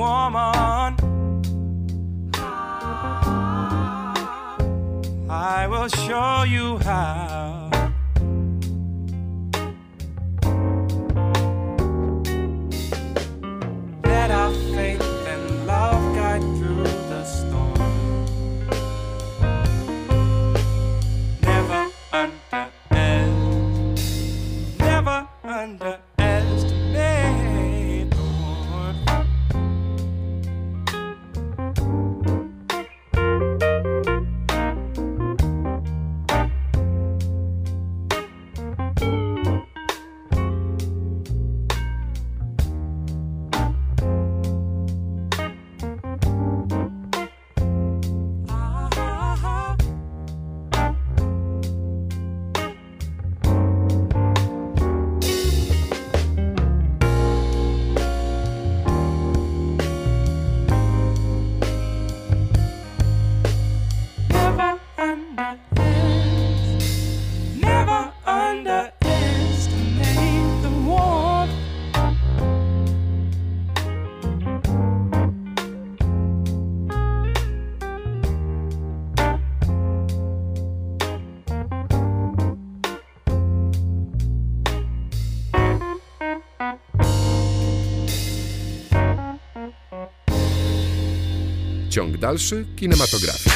[0.00, 0.96] Woman.
[5.28, 7.68] I will show you how.
[14.04, 17.76] Let our faith and love guide through the storm.
[21.42, 21.92] Never
[24.80, 26.00] never
[92.20, 93.49] dalszy kinematografii.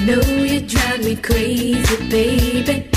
[0.00, 2.88] You know you drive me crazy, baby.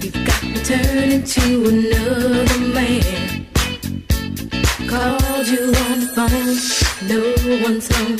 [0.00, 3.46] You've got me turning to another man.
[4.88, 6.58] Called you on the phone,
[7.06, 7.20] no
[7.62, 8.18] one's home.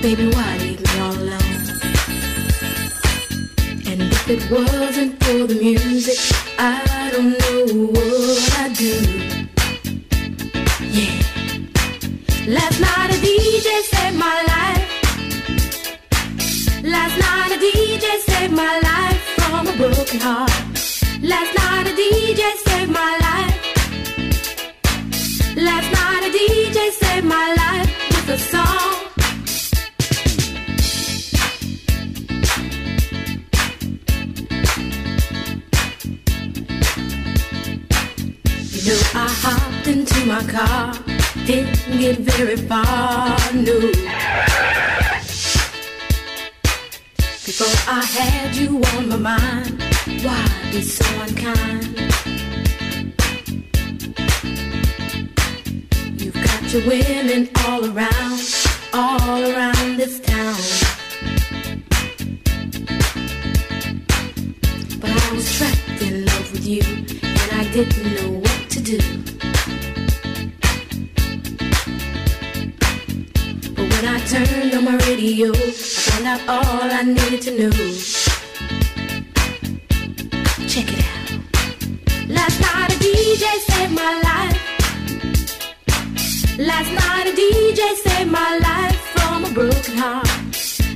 [0.00, 1.66] Baby, why leave me all alone?
[3.86, 6.18] And if it wasn't for the music,
[6.58, 9.27] I don't know what I'd do.
[17.18, 20.50] Night a DJ saved my life from a broken heart.
[21.22, 23.56] Last night a DJ saved my life.
[25.56, 28.94] Last night a DJ saved my life with a song.
[38.74, 40.94] You know I hopped into my car,
[41.46, 44.77] didn't get very far, no.
[47.58, 49.82] Before I had you on my mind,
[50.22, 51.86] why be so unkind?
[56.22, 58.40] You've got your women all around,
[58.94, 60.54] all around this town.
[65.00, 68.98] But I was trapped in love with you, and I didn't know what to do.
[73.74, 75.52] But when I turned on my radio,
[76.18, 77.70] found out all I needed to know.
[80.66, 81.30] Check it out.
[82.28, 84.58] Last night a DJ saved my life.
[86.58, 90.28] Last night a DJ saved my life from a broken heart.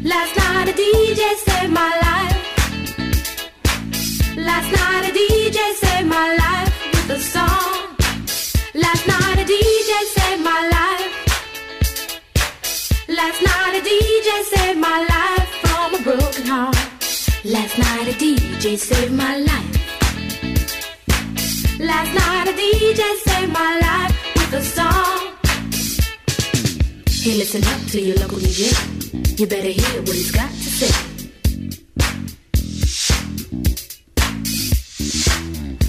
[0.03, 2.39] Last night a DJ saved my life.
[4.37, 7.97] Last night a DJ saved my life with a song.
[8.75, 10.22] Last night a DJ saved
[13.23, 16.75] Last night a DJ saved my life from a broken heart.
[17.45, 19.75] Last night a DJ saved my life.
[21.79, 25.21] Last night a DJ saved my life with a song.
[27.23, 29.39] Hey, listen up to your local DJ.
[29.39, 30.72] You better hear what he's got to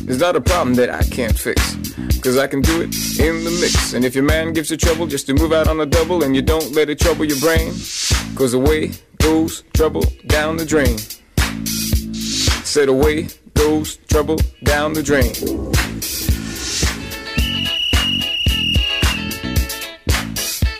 [0.05, 1.77] It's not a problem that I can't fix.
[2.19, 3.93] Cause I can do it in the mix.
[3.93, 6.35] And if your man gives you trouble just to move out on a double and
[6.35, 7.73] you don't let it trouble your brain,
[8.35, 10.97] cause away goes trouble down the drain.
[12.65, 15.33] Said away goes trouble down the drain.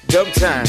[0.07, 0.67] Dub time.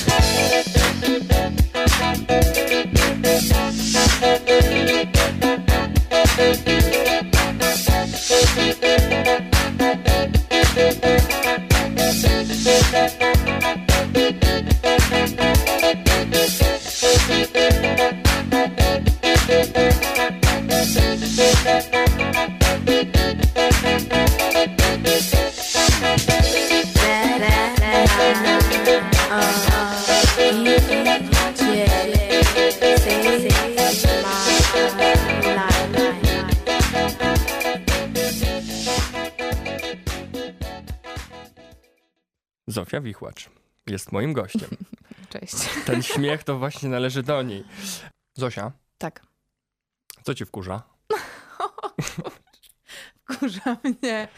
[42.95, 43.51] Zofia Wichłacz
[43.87, 44.71] jest moim gościem.
[45.31, 45.55] Cześć.
[45.87, 47.65] Ten śmiech to właśnie należy do niej.
[48.35, 49.27] Zosia, Tak.
[50.23, 50.83] co cię wkurza?
[53.27, 54.29] Kurza mnie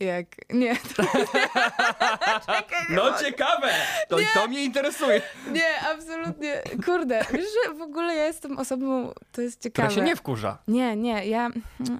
[0.00, 0.26] jak...
[0.50, 1.02] Nie, to,
[2.90, 3.68] No ciekawe!
[4.08, 5.22] To, to mnie interesuje.
[5.52, 6.62] nie, absolutnie.
[6.86, 9.88] Kurde, wiesz, że w ogóle ja jestem osobą, to jest ciekawe.
[9.88, 10.58] Która się nie wkurza.
[10.68, 11.50] Nie, nie, ja,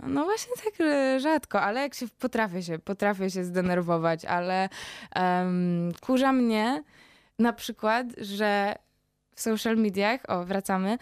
[0.07, 4.69] no właśnie tak e, rzadko, ale jak się, potrafię się, potrafię się zdenerwować, ale
[5.17, 6.83] um, kurza mnie
[7.39, 8.75] na przykład, że
[9.35, 10.99] w social mediach, o wracamy,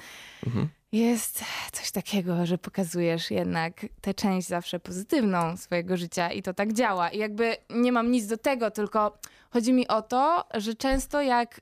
[0.47, 0.69] Mhm.
[0.93, 6.73] Jest coś takiego, że pokazujesz jednak tę część zawsze pozytywną swojego życia i to tak
[6.73, 7.11] działa.
[7.11, 9.19] I jakby nie mam nic do tego, tylko
[9.51, 11.61] chodzi mi o to, że często jak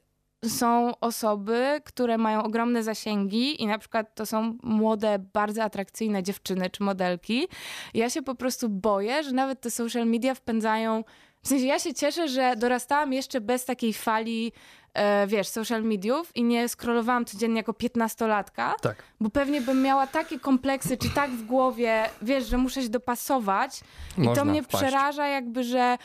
[0.48, 6.70] są osoby, które mają ogromne zasięgi i na przykład to są młode, bardzo atrakcyjne dziewczyny
[6.70, 7.48] czy modelki.
[7.94, 11.04] Ja się po prostu boję, że nawet te social media wpędzają.
[11.42, 14.52] W sensie ja się cieszę, że dorastałam jeszcze bez takiej fali,
[14.96, 18.96] e, wiesz, social mediów i nie scrollowałam codziennie jako piętnastolatka, Tak.
[19.20, 23.80] bo pewnie bym miała takie kompleksy, czy tak w głowie, wiesz, że muszę się dopasować.
[24.18, 24.84] I Można to mnie wpaść.
[24.84, 25.98] przeraża jakby, że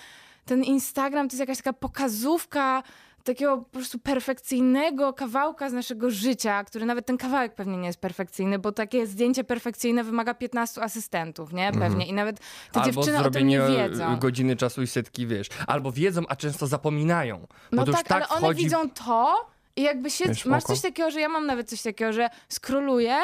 [0.46, 2.84] ten Instagram to jest jakaś taka pokazówka
[3.24, 8.00] takiego po prostu perfekcyjnego kawałka z naszego życia, który nawet ten kawałek pewnie nie jest
[8.00, 11.72] perfekcyjny, bo takie zdjęcie perfekcyjne wymaga 15 asystentów, nie?
[11.80, 12.06] Pewnie.
[12.08, 12.86] I nawet te Mhm.
[12.86, 14.18] Albo dziewczyny o tym nie wiedzą.
[14.20, 15.48] godziny czasu i setki, wiesz.
[15.68, 17.40] Albo wiedzą, a często zapominają.
[17.40, 18.64] Bo No to tak, tak ale one wchodzi...
[18.64, 20.26] widzą to i jakby się...
[20.46, 23.18] Masz coś takiego, że ja mam nawet coś takiego, że skroluję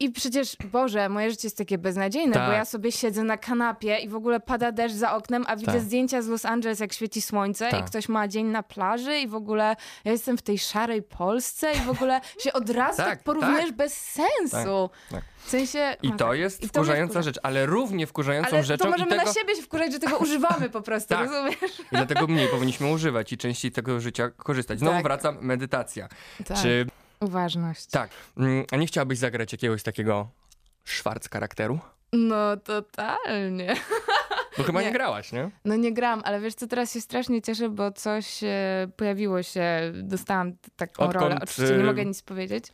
[0.00, 2.46] i przecież, Boże, moje życie jest takie beznadziejne, Tak.
[2.46, 5.72] bo ja sobie siedzę na kanapie i w ogóle pada deszcz za oknem, a widzę
[5.72, 5.80] Tak.
[5.80, 7.84] zdjęcia z Los Angeles, jak świeci słońce i Tak.
[7.86, 11.76] ktoś ma dzień na plaży i w ogóle ja jestem w tej szarej Polsce i
[11.80, 13.76] w ogóle się od razu tak, Tak, porównujesz tak.
[13.76, 14.90] bez sensu.
[15.10, 15.24] tak.
[15.44, 15.96] W sensie...
[16.02, 16.38] I to tak.
[16.38, 17.22] jest I to wkurzająca wkurza.
[17.22, 19.24] rzecz, ale równie wkurzającą Ale rzeczą to możemy i tego...
[19.24, 21.30] na siebie się wkurzać, że tego używamy po prostu, Tak.
[21.30, 21.80] rozumiesz?
[21.80, 24.78] I dlatego mniej powinniśmy używać i częściej tego życia korzystać.
[24.78, 25.04] Znowu Tak.
[25.04, 26.08] wracam, medytacja.
[26.48, 26.58] Tak.
[26.62, 26.86] Czy
[27.20, 27.86] Uważność.
[27.86, 30.28] tak, mm, a nie chciałabyś zagrać jakiegoś takiego
[30.84, 31.78] szwarc charakteru?
[32.12, 33.74] No totalnie.
[34.58, 34.92] Bo chyba nie, Nie.
[34.92, 35.50] grałaś, nie?
[35.64, 39.92] No nie gram, ale wiesz co, teraz się strasznie cieszę, bo coś e, pojawiło się,
[39.94, 41.38] dostałam taką Odkąd, rolę.
[41.42, 42.64] Oczywiście nie y, mogę nic powiedzieć,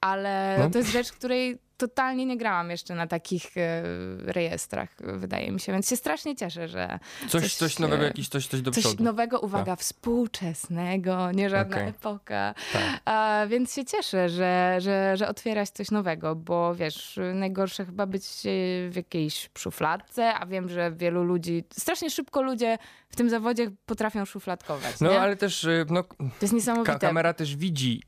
[0.00, 0.70] ale No.
[0.70, 3.82] to jest rzecz, której totalnie nie grałam jeszcze na takich e,
[4.18, 6.98] rejestrach, wydaje mi się, więc się strasznie cieszę, że
[7.28, 9.04] Coś, coś, nowego, e, jakiś coś, coś do Coś przodu.
[9.04, 11.88] nowego, uwaga, współczesnego, nie żadna Okej.
[11.88, 12.54] epoka.
[12.72, 12.82] Tak.
[13.04, 18.24] A, więc się cieszę, że, że, że otwieraś coś nowego, bo wiesz, najgorsze chyba być
[18.24, 18.50] e,
[18.90, 24.24] w jakiejś szufladce, a wiem, że wielu ludzi, strasznie szybko ludzie w tym zawodzie potrafią
[24.24, 25.00] szufladkować.
[25.00, 25.20] No nie?
[25.20, 26.92] ale też y, no, To jest niesamowite.
[26.92, 28.02] ka- kamera też widzi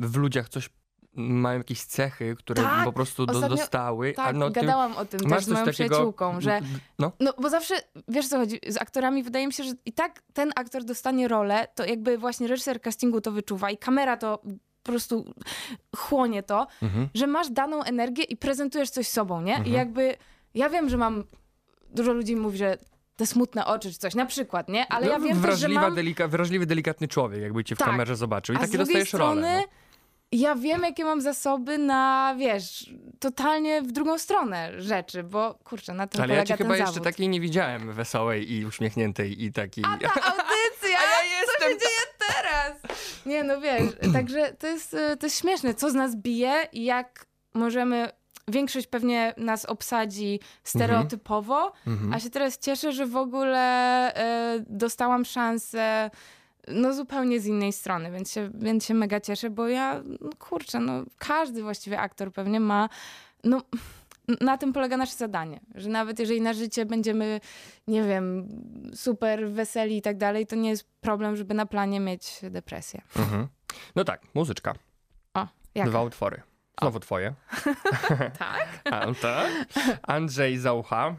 [0.00, 0.68] w ludziach coś,
[1.14, 4.12] mają jakieś cechy, które Tak, po prostu do, ostatnio- dostały.
[4.12, 6.60] Tak, a no, gadałam o tym też z moją takiego- przyjaciółką, że
[6.98, 7.74] No, No, bo zawsze,
[8.08, 11.68] wiesz co chodzi, z aktorami wydaje mi się, że i tak ten aktor dostanie rolę,
[11.74, 14.38] to jakby właśnie reżyser castingu to wyczuwa i kamera to
[14.82, 15.34] po prostu
[15.96, 17.08] chłonie to, Mhm.
[17.14, 19.62] że masz daną energię i prezentujesz coś sobą, nie?
[19.66, 20.16] I jakby,
[20.54, 21.24] ja wiem, że mam,
[21.94, 22.78] dużo ludzi mówi, że
[23.16, 24.86] te smutne oczy czy coś, na przykład, nie?
[24.88, 25.94] Ale no, ja wiem też, że mam...
[25.94, 27.88] delika, wrażliwy, delikatny człowiek, jakby cię w Tak.
[27.88, 28.54] kamerze zobaczył.
[28.54, 29.56] I A takie dostajesz strony, rolę.
[29.60, 29.79] No.
[30.32, 36.06] Ja wiem, jakie mam zasoby na, wiesz, totalnie w drugą stronę rzeczy, bo kurczę, na
[36.06, 37.04] tym Ale ja cię chyba jeszcze zawód.
[37.04, 39.84] takiej nie widziałem wesołej i uśmiechniętej i takiej...
[39.84, 40.98] A ta audycja!
[41.00, 42.72] A ja Co się jestem- dzieje teraz?
[43.26, 46.84] Nie, no wiesz, także to jest, e, to jest śmieszne, co z nas bije i
[46.84, 48.08] jak możemy...
[48.48, 52.12] Większość pewnie nas obsadzi stereotypowo, Mhm.
[52.14, 53.58] a się teraz cieszę, że w ogóle
[54.14, 56.10] e, dostałam szansę
[56.68, 60.80] no zupełnie z innej strony, więc się, więc się mega cieszę, bo ja, no kurczę,
[60.80, 62.88] no każdy właściwie aktor pewnie ma,
[63.44, 63.62] no
[64.40, 67.40] na tym polega nasze zadanie, że nawet jeżeli na życie będziemy,
[67.86, 68.48] nie wiem,
[68.94, 73.02] super weseli i tak dalej, to nie jest problem, żeby na planie mieć depresję.
[73.16, 73.48] Mhm.
[73.96, 74.74] No tak, muzyczka.
[75.34, 75.88] O, jak?
[75.88, 76.42] Dwa utwory.
[76.80, 77.34] Znowu twoje.
[78.38, 78.68] Tak?
[78.92, 79.50] A, tak?
[80.02, 81.16] Andrzej Zaucha.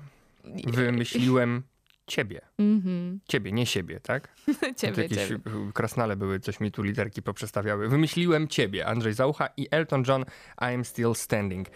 [0.68, 1.64] Wymyśliłem
[2.12, 2.42] ciebie.
[2.60, 3.20] Mhm.
[3.28, 4.28] Ciebie, nie siebie, tak?
[4.46, 5.40] To Ciebie, jakieś ciebie.
[5.74, 7.88] krasnale były, coś mi tu literki poprzestawiały.
[7.90, 10.22] Wymyśliłem ciebie, Andrzej Zaucha i Elton John,
[10.62, 11.68] I am still standing.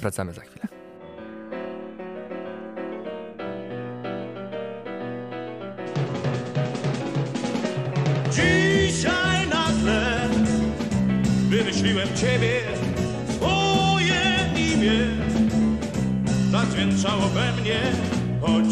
[0.00, 0.68] Wracamy za chwilę.
[8.30, 10.28] Dzisiaj nagle
[11.48, 12.60] wymyśliłem ciebie,
[13.28, 14.22] twoje
[14.56, 14.98] imię
[16.50, 17.80] zadźwięczało we mnie,
[18.40, 18.64] choć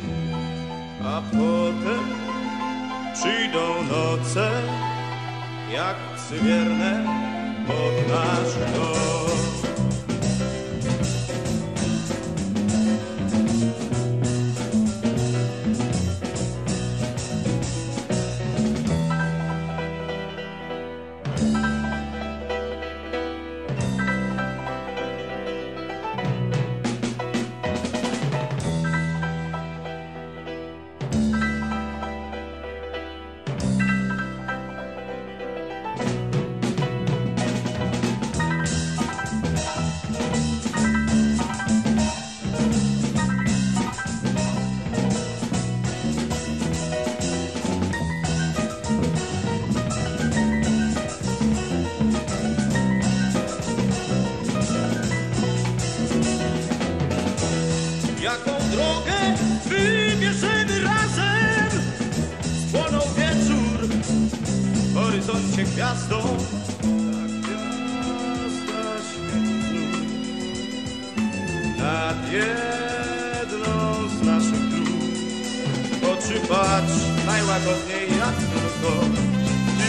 [1.04, 2.06] a potem
[3.14, 4.52] przyjdą noce
[5.74, 7.04] jak psy wierne
[7.68, 9.77] pod nasz dom.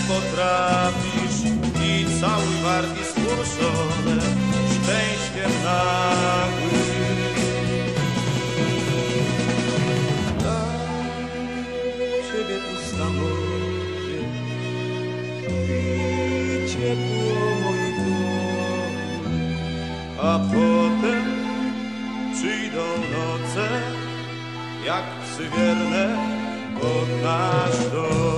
[0.09, 1.41] Potrafisz
[1.89, 4.17] i cały wargi spłoszone
[4.73, 7.19] szczęściem nagłym.
[12.29, 14.21] ciebie tu samotnie
[15.49, 19.57] i ciepło moich dłoni,
[20.21, 21.25] a potem
[22.35, 23.69] przyjdą noce
[24.87, 26.17] jak psy wierne
[26.81, 28.38] pod nasz dom.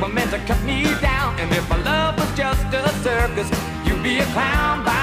[0.00, 1.38] were meant to cut me down.
[1.40, 3.50] And if my love was just a circus,
[3.84, 4.97] you'd be a clown by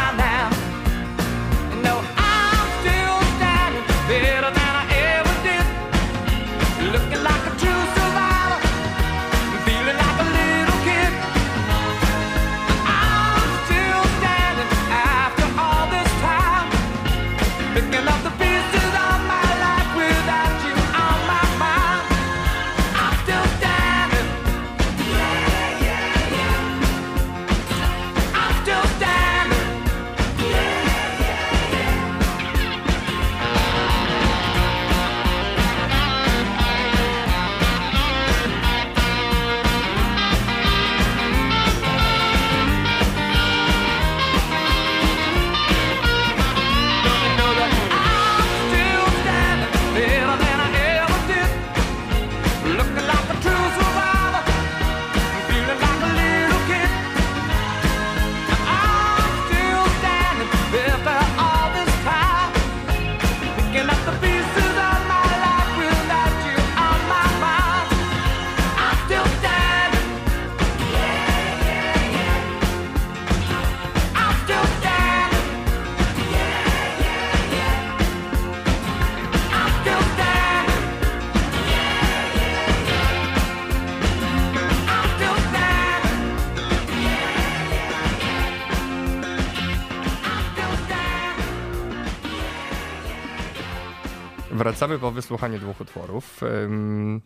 [94.86, 96.42] Wracamy po wysłuchaniu dwóch utworów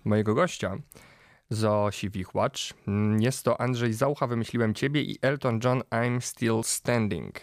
[0.05, 0.78] mojego gościa.
[1.49, 2.74] Zosi Wichłacz.
[3.20, 7.36] Jest to Andrzej Zaucha, Wymyśliłem Ciebie i Elton John, I'm Still Standing.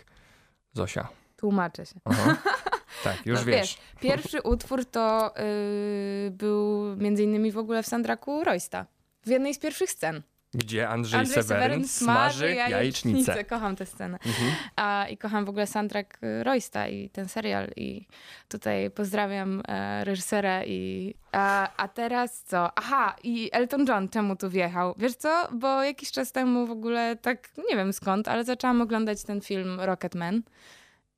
[0.72, 1.08] Zosia.
[1.36, 2.00] Tłumaczę się.
[2.04, 2.36] Aha.
[3.04, 3.78] Tak, już No wiesz.
[4.00, 8.86] Pierwszy utwór to yy, był między innymi w ogóle w Sandraku Roysta.
[9.22, 10.22] W jednej z pierwszych scen.
[10.54, 13.44] Gdzie Andrzej, Andrzej Seweryn smaży jajecznicę.
[13.54, 14.18] Kocham tę scenę.
[14.26, 14.52] Mhm.
[14.76, 17.70] A, I kocham w ogóle soundtrack y, Roysta i ten serial.
[17.76, 18.06] I
[18.48, 20.64] tutaj pozdrawiam e, reżysera.
[20.64, 22.78] I, a, a teraz co?
[22.78, 24.94] Aha, i Elton John czemu tu wjechał?
[24.98, 25.48] Wiesz co?
[25.52, 29.80] Bo jakiś czas temu w ogóle tak, nie wiem skąd, ale zaczęłam oglądać ten film
[29.80, 30.42] Rocketman.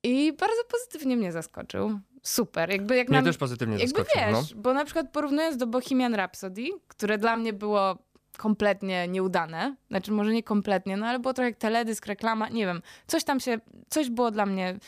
[0.02, 2.00] I bardzo pozytywnie mnie zaskoczył.
[2.22, 2.70] Super.
[2.70, 4.22] Jakby jak Mnie nam- też pozytywnie jakby zaskoczył.
[4.34, 4.62] wiesz, no.
[4.62, 7.98] bo na przykład porównując do Bohemian Rhapsody, które dla mnie było
[8.38, 12.82] kompletnie nieudane, znaczy może nie kompletnie, no ale było trochę jak teledysk, reklama, nie wiem,
[13.06, 13.58] coś tam się,
[13.88, 14.78] coś było dla mnie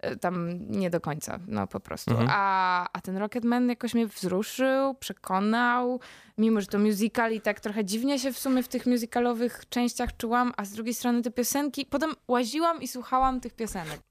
[0.00, 2.10] e, tam nie do końca, no po prostu.
[2.10, 2.28] Mhm.
[2.32, 6.00] A, a ten Rocketman jakoś mnie wzruszył, przekonał,
[6.38, 10.16] mimo że to musical i tak trochę dziwnie się w sumie w tych musicalowych częściach
[10.16, 14.07] czułam, a z drugiej strony te piosenki, potem łaziłam i słuchałam tych piosenek.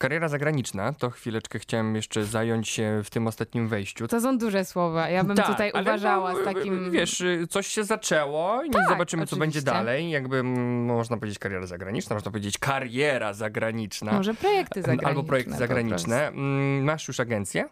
[0.00, 4.08] Kariera zagraniczna, to chwileczkę chciałem jeszcze zająć się w tym ostatnim wejściu.
[4.08, 6.90] To są duże słowa, ja bym Tak, tutaj ale uważała no, z takim...
[6.90, 9.78] Wiesz, coś się zaczęło i Tak, zobaczymy, co będzie oczywiście.
[9.78, 10.10] dalej.
[10.10, 14.12] Jakby mm, można powiedzieć kariera zagraniczna, można powiedzieć kariera zagraniczna.
[14.12, 15.08] Może projekty zagraniczne.
[15.08, 16.28] Albo projekty zagraniczne.
[16.28, 17.68] Mm, Masz już agencję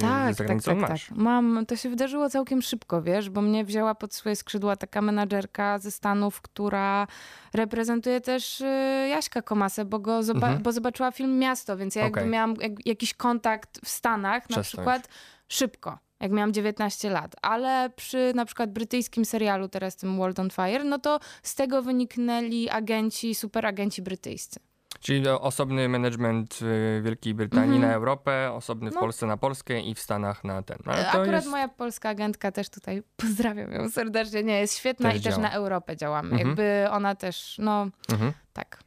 [0.00, 0.70] Tak, za tak, granicą?
[0.70, 0.90] tak, tak.
[0.90, 1.10] Masz.
[1.10, 5.78] Mam, to się wydarzyło całkiem szybko, wiesz, bo mnie wzięła pod swoje skrzydła taka menadżerka
[5.78, 7.06] ze Stanów, która
[7.54, 8.64] reprezentuje też y,
[9.10, 10.62] Jaśka Komasę, bo, go zoba- Mhm.
[10.62, 12.30] bo zobaczyła film Miasto, więc ja jakby Okej.
[12.30, 15.08] miałam jak, jakiś kontakt w Stanach na przykład
[15.48, 15.98] szybko.
[16.20, 20.84] Jak miałam 19 lat, ale przy na przykład brytyjskim serialu, teraz tym World on Fire,
[20.84, 24.60] no to z tego wyniknęli agenci, superagenci brytyjscy.
[25.00, 27.82] Czyli osobny management w Wielkiej Brytanii Mhm.
[27.90, 29.00] na Europę, osobny w No.
[29.00, 30.78] Polsce na Polskę i w Stanach na ten.
[30.86, 31.46] No, Ale Akurat jest...
[31.48, 34.42] moja polska agentka też tutaj pozdrawiam ją serdecznie.
[34.42, 35.42] Nie, jest świetna Też i też działa.
[35.48, 36.30] na Europę działamy.
[36.30, 36.48] Mhm.
[36.48, 38.32] Jakby ona też, no Mhm.
[38.56, 38.78] Tak.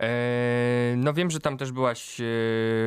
[0.00, 0.08] E,
[0.96, 2.24] no wiem, że tam też byłaś e,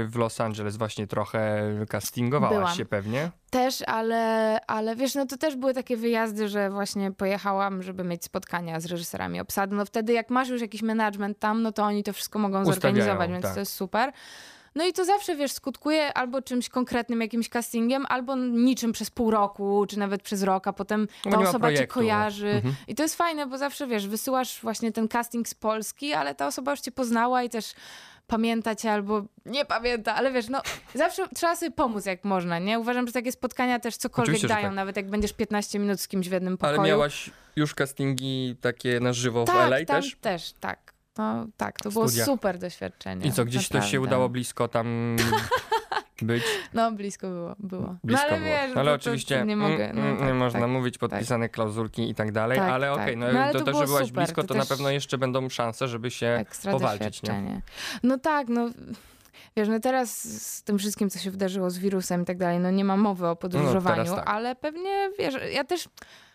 [0.08, 2.76] w Los Angeles właśnie trochę castingowałaś Byłam.
[2.76, 3.32] się pewnie.
[3.50, 8.26] Też, ale, ale wiesz, no to też były takie wyjazdy, że właśnie pojechałam, żeby mieć
[8.26, 9.76] spotkania z reżyserami obsady.
[9.76, 12.76] No wtedy jak masz już jakiś management tam, no to oni to wszystko mogą Ustawiają,
[12.76, 13.54] zorganizować, więc tak.
[13.54, 14.12] to jest super.
[14.76, 19.32] No i to zawsze, wiesz, skutkuje albo czymś konkretnym, jakimś castingiem, albo niczym przez pół
[19.32, 21.94] roku, czy nawet przez rok, a potem No ta osoba cię projektu.
[21.94, 22.50] kojarzy.
[22.50, 22.76] Mhm.
[22.88, 26.48] I to jest fajne, bo zawsze, wiesz, wysyłasz właśnie ten casting z Polski, ale ta
[26.48, 27.74] osoba już cię poznała i też
[28.28, 30.62] pamięta cię albo nie pamięta, ale wiesz, no
[30.96, 32.80] zawsze trzeba sobie pomóc jak można, nie?
[32.80, 34.76] Uważam, że takie spotkania też cokolwiek Oczywiście, dają, tak.
[34.76, 36.80] nawet jak będziesz 15 minut z kimś w jednym pokoju.
[36.80, 40.16] Ale miałaś już castingi takie na żywo w tak, LA tam też?
[40.22, 40.91] też, tak.
[41.22, 42.26] No, tak, to było studiach.
[42.26, 43.26] super doświadczenie.
[43.28, 44.00] I co, gdzieś to się naprawdę.
[44.00, 45.16] udało blisko tam
[46.22, 46.44] być?
[46.74, 47.96] No, blisko było, było.
[48.04, 48.56] Blisko no, ale było.
[48.68, 49.90] wiesz, ale to, oczywiście nie mogę.
[49.90, 50.70] mm, No, mm, tak, nie można tak.
[50.70, 53.00] mówić, podpisane klauzulki i tak dalej, Tak, ale tak.
[53.02, 54.90] okej, no, No, ale to, to że byłaś super, blisko, to to, na też- pewno
[54.90, 57.62] jeszcze będą szanse, żeby się Ekstra powalczyć, nie?
[58.04, 58.70] No tak, no
[59.58, 62.72] wiesz, no teraz z tym wszystkim, co się wydarzyło z wirusem i tak dalej, no
[62.72, 64.30] nie ma mowy o podróżowaniu, teraz tak.
[64.30, 65.90] ale pewnie, wiesz, ja też,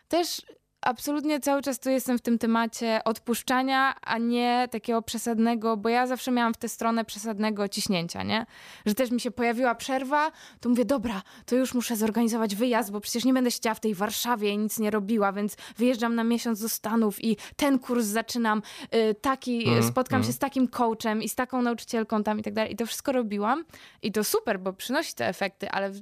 [0.09, 0.43] też
[0.87, 6.07] absolutnie cały czas tu jestem w tym temacie odpuszczania, a nie takiego przesadnego, bo ja
[6.07, 8.47] zawsze miałam w tę stronę przesadnego ciśnięcia, nie?
[8.87, 13.01] Że też mi się pojawiła przerwa, to mówię, dobra, to już muszę zorganizować wyjazd, bo
[13.01, 16.61] przecież nie będę siedziała w tej Warszawie i nic nie robiła, więc wyjeżdżam na miesiąc
[16.61, 18.63] do Stanów i ten kurs zaczynam,
[18.95, 20.25] y, taki, Mhm, spotkam mhm.
[20.25, 22.73] się z takim coachem i z taką nauczycielką tam i tak dalej.
[22.73, 23.65] I to wszystko robiłam
[24.03, 25.93] i to super, bo przynosi te efekty, ale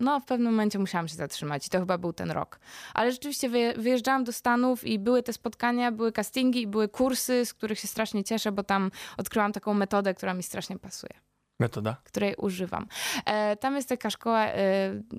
[0.00, 2.58] no, w pewnym momencie musiałam się zatrzymać i to chyba był ten rok.
[2.94, 7.54] Ale rzeczywiście wyje- wyjeżdżałam do Stanów i były te spotkania, były castingi były kursy, z
[7.54, 11.25] których się strasznie cieszę, bo tam odkryłam taką metodę, która mi strasznie pasuje
[11.60, 11.96] Metoda.
[12.04, 12.86] której używam.
[13.26, 14.54] E, tam jest taka szkoła, e,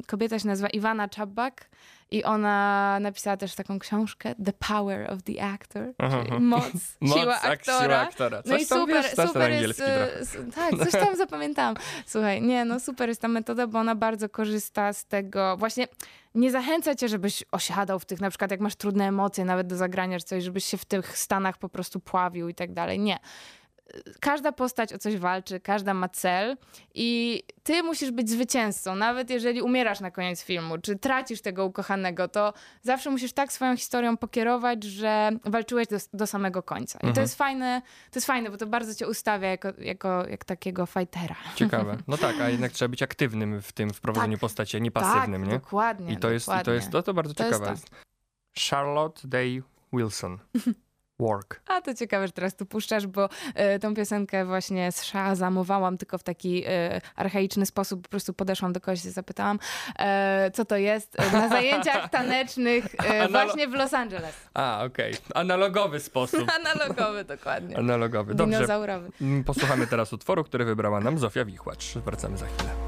[0.08, 1.70] kobieta się nazywa Iwana Czabak
[2.12, 6.40] i ona napisała też taką książkę The Power of the Actor, Aha, czyli aha.
[6.40, 6.64] moc,
[7.02, 7.84] Moc, siła ak- aktora.
[7.86, 8.42] siła aktora.
[8.46, 10.20] No i Coś tam super, wiesz, ten super jest, angielski e, trochę.
[10.20, 11.76] s- tak, coś tam zapamiętałam.
[12.06, 15.88] Słuchaj, nie, no super jest ta metoda, bo ona bardzo korzysta z tego, właśnie
[16.36, 19.76] nie zachęca cię, żebyś osiadał w tych, na przykład jak masz trudne emocje, nawet do
[19.76, 23.00] zagrania czy coś, żebyś się w tych stanach po prostu pławił i tak dalej.
[23.00, 23.18] Nie
[24.20, 26.58] każda postać o coś walczy, każda ma cel
[26.96, 28.96] i ty musisz być zwycięzcą.
[28.96, 33.76] Nawet jeżeli umierasz na koniec filmu, czy tracisz tego ukochanego, to zawsze musisz tak swoją
[33.78, 37.00] historią pokierować, że walczyłeś do, do samego końca.
[37.00, 37.24] I to Mhm.
[37.24, 37.82] jest fajne,
[38.12, 41.36] to jest fajne, bo to bardzo cię ustawia jako, jako jak takiego fightera.
[41.56, 41.98] Ciekawe.
[42.08, 45.42] No tak, a jednak trzeba być aktywnym w tym, w prowadzeniu postaci, a nie pasywnym,
[45.42, 45.60] tak, nie?
[45.60, 46.14] dokładnie.
[46.14, 46.74] I to jest, i to dokładnie.
[46.74, 47.78] jest, to, to bardzo To jest ciekawe.
[47.82, 47.96] to.
[48.70, 49.64] Charlotte Day
[49.94, 50.38] Wilson.
[51.20, 51.62] Work.
[51.68, 54.90] A to ciekawe, że teraz tu puszczasz, bo e, tą piosenkę właśnie
[55.34, 58.02] zamowałam tylko w taki e, archaiczny sposób.
[58.02, 59.60] Po prostu podeszłam do kogoś i zapytałam,
[60.00, 62.86] e, co to jest na zajęciach tanecznych
[63.32, 64.36] właśnie w Los Angeles.
[64.54, 65.14] A, okej.
[65.36, 66.52] Analogowy sposób.
[66.60, 67.78] Analogowy, dokładnie.
[67.78, 68.36] Analogowy.
[68.36, 68.68] Dobrze.
[69.22, 71.94] Mm, Posłuchamy teraz utworu, który wybrała nam Zofia Wichłacz.
[71.94, 72.87] Wracamy za chwilę.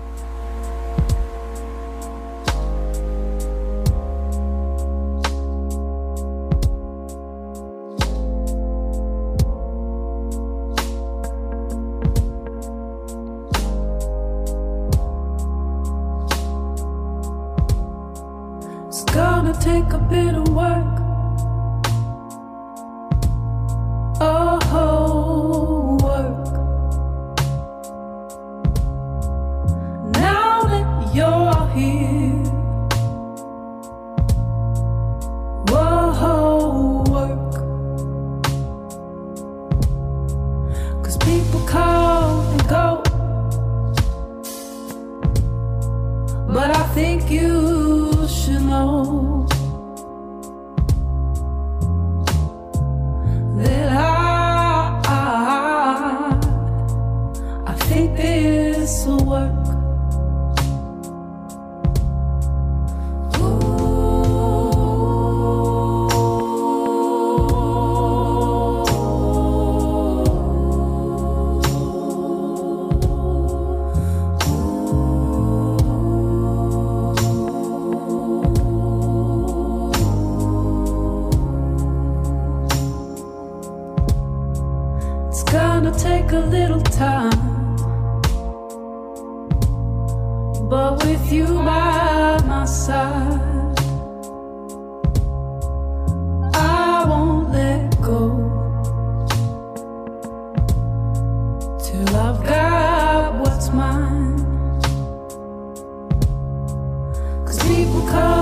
[107.70, 108.39] People come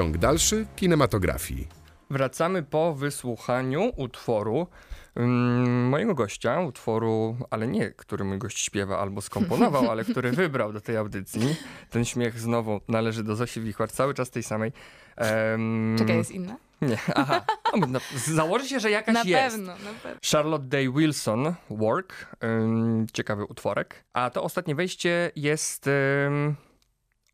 [0.00, 1.68] Ciąg dalszy kinematografii.
[2.10, 4.66] Wracamy po wysłuchaniu utworu
[5.14, 10.72] mm, mojego gościa, utworu, ale nie, który mój gość śpiewa albo skomponował, ale który wybrał
[10.72, 11.56] do tej audycji.
[11.90, 14.72] Ten śmiech znowu należy do Zosi Wichwar, cały czas tej samej.
[15.16, 16.56] Em, Czekaj, jest inna?
[16.82, 17.44] Nie, aha.
[17.80, 19.56] No, na, założy się, że jakaś Na jest.
[19.56, 20.20] pewno, na pewno.
[20.32, 24.04] Charlotte Day Wilson, Work, ym, ciekawy utworek.
[24.12, 26.56] A to ostatnie wejście jest ym,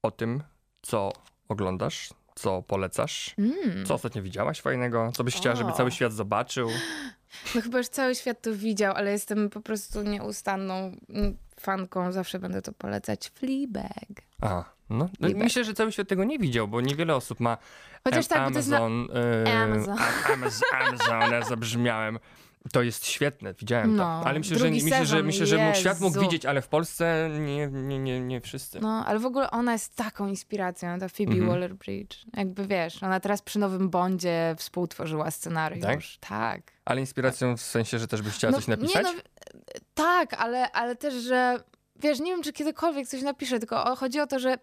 [0.03, 0.43] o tym,
[0.83, 1.13] co
[1.49, 3.87] oglądasz, co polecasz, Mm.
[3.87, 5.73] co ostatnio widziałaś fajnego, co byś chciała, żeby O.
[5.73, 6.69] cały świat zobaczył.
[7.55, 10.97] No chyba już cały świat to widział, ale jestem po prostu nieustanną
[11.61, 12.13] fanką.
[12.13, 13.31] Zawsze będę to polecać.
[13.35, 14.23] Fleabag.
[14.41, 15.43] Aha, no, no Fleabag.
[15.43, 17.59] myślę, że cały świat tego nie widział, bo niewiele osób ma
[18.05, 19.09] Chociaż tak, jest na- Amazon,
[19.47, 19.97] y, Amazon.
[19.99, 22.19] A- Amazon, Amazon, ja zabrzmiałem.
[22.73, 24.29] To jest świetne, widziałem No, to.
[24.29, 27.99] Ale myślę, że, myślę, że, myślę, że świat mógł widzieć, ale w Polsce nie, nie,
[27.99, 28.81] nie, nie wszyscy.
[28.81, 31.51] No, ale w ogóle ona jest taką inspiracją, ta Phoebe Mhm.
[31.51, 32.17] Waller-Bridge.
[32.37, 36.19] Jakby wiesz, ona teraz przy Nowym Bondzie współtworzyła scenariusz.
[36.21, 36.29] Tak?
[36.29, 36.73] Tak.
[36.85, 39.07] Ale inspiracją w sensie, że też byś chciała No, coś napisać?
[39.07, 39.21] Nie, no,
[39.95, 41.61] tak, ale, ale też, że
[41.97, 44.59] wiesz, nie wiem, czy kiedykolwiek coś napiszę, tylko chodzi o to, że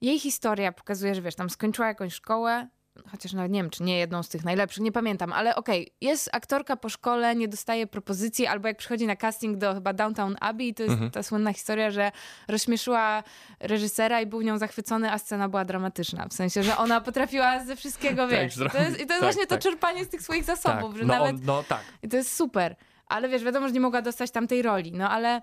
[0.00, 2.68] jej historia pokazuje, że wiesz, tam skończyła jakąś szkołę,
[3.10, 6.30] chociaż nawet nie wiem, czy nie jedną z tych najlepszych, nie pamiętam, ale okej, jest
[6.32, 10.74] aktorka po szkole, nie dostaje propozycji, albo jak przychodzi na casting do chyba Downtown Abbey,
[10.74, 11.10] to jest Mhm.
[11.10, 12.12] ta słynna historia, że
[12.48, 13.22] rozśmieszyła
[13.60, 16.26] reżysera i był nią zachwycony, a scena była dramatyczna.
[16.28, 18.54] W sensie, że ona potrafiła ze wszystkiego, Tak, wiesz.
[18.54, 19.62] to jest, I to jest Tak, właśnie tak.
[19.62, 20.98] to czerpanie z tych swoich zasobów, tak.
[20.98, 21.44] że no, nawet...
[21.44, 21.80] no tak.
[22.02, 22.76] I to jest super.
[23.06, 25.42] Ale wiesz, wiadomo, że nie mogła dostać tamtej roli, no ale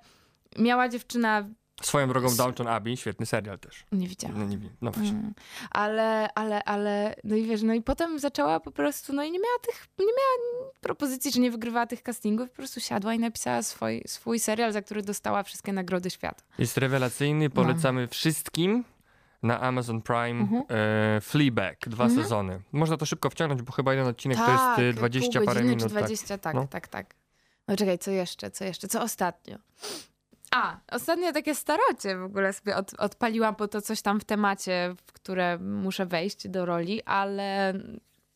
[0.60, 1.44] miała dziewczyna,
[1.82, 3.86] Swoją drogą Downton Abbey, świetny serial też.
[3.92, 4.40] nie widziałam.
[4.40, 5.12] No, nie no właśnie.
[5.12, 5.34] Mm.
[5.72, 9.40] Ale, ale, ale, no i wiesz, no i potem zaczęła po prostu, no i nie
[9.40, 13.62] miała tych, nie miała propozycji, czy nie wygrywała tych castingów, po prostu siadła i napisała
[13.64, 16.44] swój, swój serial, za który dostała wszystkie nagrody świata.
[16.58, 18.84] Jest rewelacyjny, polecamy wszystkim
[19.44, 20.64] na Amazon Prime Mhm.
[20.70, 22.24] e, Fleabag, dwa Mhm.
[22.24, 22.62] sezony.
[22.72, 25.80] Można to szybko wciągnąć, bo chyba jeden odcinek to jest e, 20 pół parę minut.
[25.84, 26.62] Czy 20, tak, No.
[26.62, 27.16] tak, tak, tak.
[27.68, 29.58] No czekaj, co jeszcze, co jeszcze, co ostatnio?
[30.54, 34.96] A, ostatnio takie starocie w ogóle sobie od, odpaliłam, bo to coś tam w temacie,
[35.08, 37.74] w które muszę wejść do roli, ale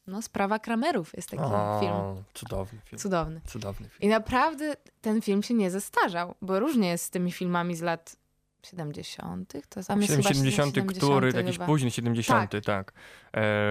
[0.07, 2.23] no Sprawa Kramerów jest taki O, film.
[2.33, 2.99] Cudowny film.
[2.99, 3.41] Cudowny.
[3.47, 4.01] Cudowny film.
[4.01, 8.15] I naprawdę ten film się nie zestarzał, bo różnie jest z tymi filmami z lat
[8.63, 9.53] 70.
[9.69, 11.65] To tam jest chyba 70, który, jakiś chyba.
[11.65, 12.93] późny 70, tak.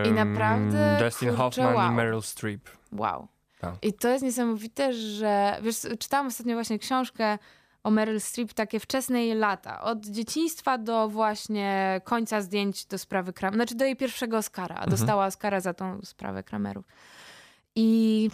[0.05, 1.93] I Em, naprawdę, Dustin kurczę, Hoffman wow.
[1.93, 2.71] i Meryl Streep.
[2.93, 3.29] Wow.
[3.61, 3.75] Tak.
[3.83, 7.39] I to jest niesamowite, że wiesz, czytałam ostatnio właśnie książkę
[7.87, 9.81] o Meryl Streep, takie wczesne jej lata.
[9.81, 13.57] Od dzieciństwa do właśnie końca zdjęć do sprawy Kramerów.
[13.59, 14.75] Znaczy do jej pierwszego Oscara.
[14.75, 14.91] Mhm.
[14.91, 16.85] Dostała Oscara za tą sprawę Kramerów.
[17.75, 18.31] I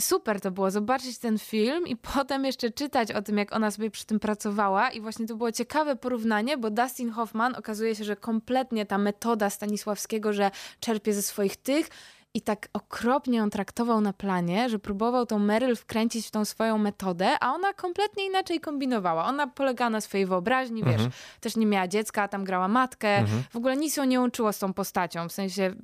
[0.00, 3.90] super to było zobaczyć ten film i potem jeszcze czytać o tym, jak ona sobie
[3.90, 4.90] przy tym pracowała.
[4.90, 9.50] I właśnie to było ciekawe porównanie, bo Dustin Hoffman okazuje się, że kompletnie ta metoda
[9.50, 11.88] Stanisławskiego, że czerpie ze swoich tych
[12.34, 16.78] i tak okropnie ją traktował na planie, że próbował tą Meryl wkręcić w tą swoją
[16.78, 19.24] metodę, a ona kompletnie inaczej kombinowała.
[19.24, 21.10] Ona polegała na swojej wyobraźni, wiesz, Mhm.
[21.40, 23.08] też nie miała dziecka, a tam grała matkę.
[23.16, 23.42] Mhm.
[23.50, 25.74] W ogóle nic ją nie łączyło z tą postacią, w sensie,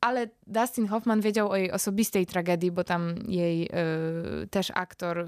[0.00, 3.68] ale Dustin Hoffman wiedział o jej osobistej tragedii, bo tam jej
[4.42, 5.26] y, też aktor, y,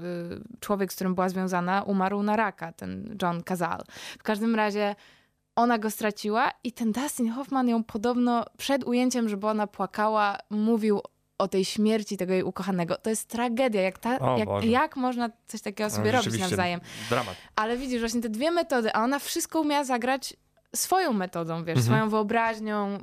[0.59, 3.83] człowiek, z którym była związana, umarł na raka, ten John Cazal.
[4.19, 4.95] W każdym razie
[5.55, 11.01] ona go straciła i ten Dustin Hoffman ją podobno przed ujęciem, żeby ona płakała, mówił
[11.37, 12.95] o tej śmierci tego jej ukochanego.
[12.95, 13.81] To jest tragedia.
[13.81, 16.79] Jak, ta, O jak, jak można coś takiego sobie No, robić nawzajem?
[17.09, 17.35] Dramat.
[17.55, 20.33] Ale widzisz, właśnie te dwie metody, a ona wszystko umiała zagrać
[20.75, 21.85] swoją metodą, wiesz, Mhm.
[21.85, 22.97] swoją wyobraźnią.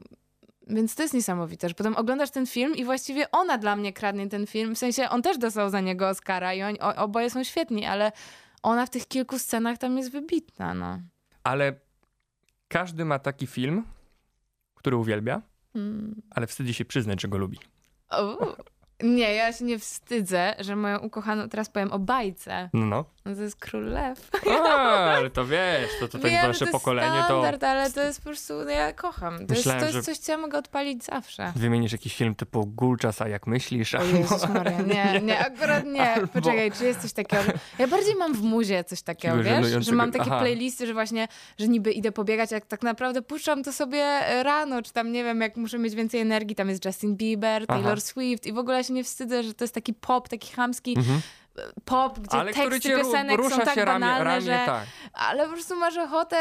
[0.67, 4.29] Więc to jest niesamowite, że potem oglądasz ten film i właściwie ona dla mnie kradnie
[4.29, 4.75] ten film.
[4.75, 8.13] W sensie on też dostał za niego Oscara i oni, oboje są świetni, ale
[8.63, 10.99] ona w tych kilku scenach tam jest wybitna, no.
[11.45, 11.73] Ale
[12.73, 13.85] każdy ma taki film,
[14.75, 15.43] który uwielbia,
[15.75, 16.23] Mm.
[16.31, 17.59] ale wstydzi się przyznać, że go lubi.
[18.11, 18.57] O,
[19.03, 22.71] Nie, ja się nie wstydzę, że moją ukochaną, teraz powiem o bajce.
[22.73, 23.31] No, no.
[23.33, 24.31] No to jest Król Lew.
[24.51, 27.25] A, ale to wiesz, to tutaj Wiem, że nasze to jest pokolenie to...
[27.25, 29.35] standard, ale to jest po prostu, no ja kocham.
[29.35, 31.53] To, jest, Myślałem, to jest że- coś, co ja mogę odpalić zawsze.
[31.57, 33.95] Wymienisz jakiś film typu Gulczas, a jak myślisz?
[33.95, 36.15] O Jezus Maria, nie, nie, akurat nie.
[36.15, 37.43] Albo- Poczekaj, czy jest coś takiego?
[37.79, 39.87] Ja bardziej mam w muzie coś takiego, Takiego wiesz?
[39.87, 40.39] Że mam takie aha.
[40.41, 44.83] playlisty, że właśnie, że niby idę pobiegać, jak tak naprawdę puszczam to sobie e, rano,
[44.83, 47.79] czy tam, nie wiem, jak muszę mieć więcej energii, tam jest Justin Bieber, Aha.
[47.81, 50.53] Taylor Swift i w ogóle ja się nie wstydzę, że to jest taki pop, taki
[50.53, 51.21] chamski Mhm.
[51.85, 54.63] Pop, gdzie Ale teksty piosenek rusza są tak się ramię- banalne, ramię, że...
[54.67, 54.85] tak.
[55.13, 56.37] Ale po prostu masz ochotę,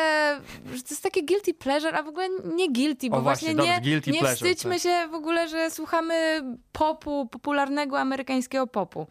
[0.74, 3.74] że to jest takie guilty pleasure, a w ogóle nie guilty, bo O, właśnie, właśnie,
[3.74, 4.82] dobrze, nie, nie pleasure, wstydźmy tak.
[4.84, 6.42] się w ogóle, że słuchamy
[6.72, 9.08] popu, popularnego amerykańskiego popu.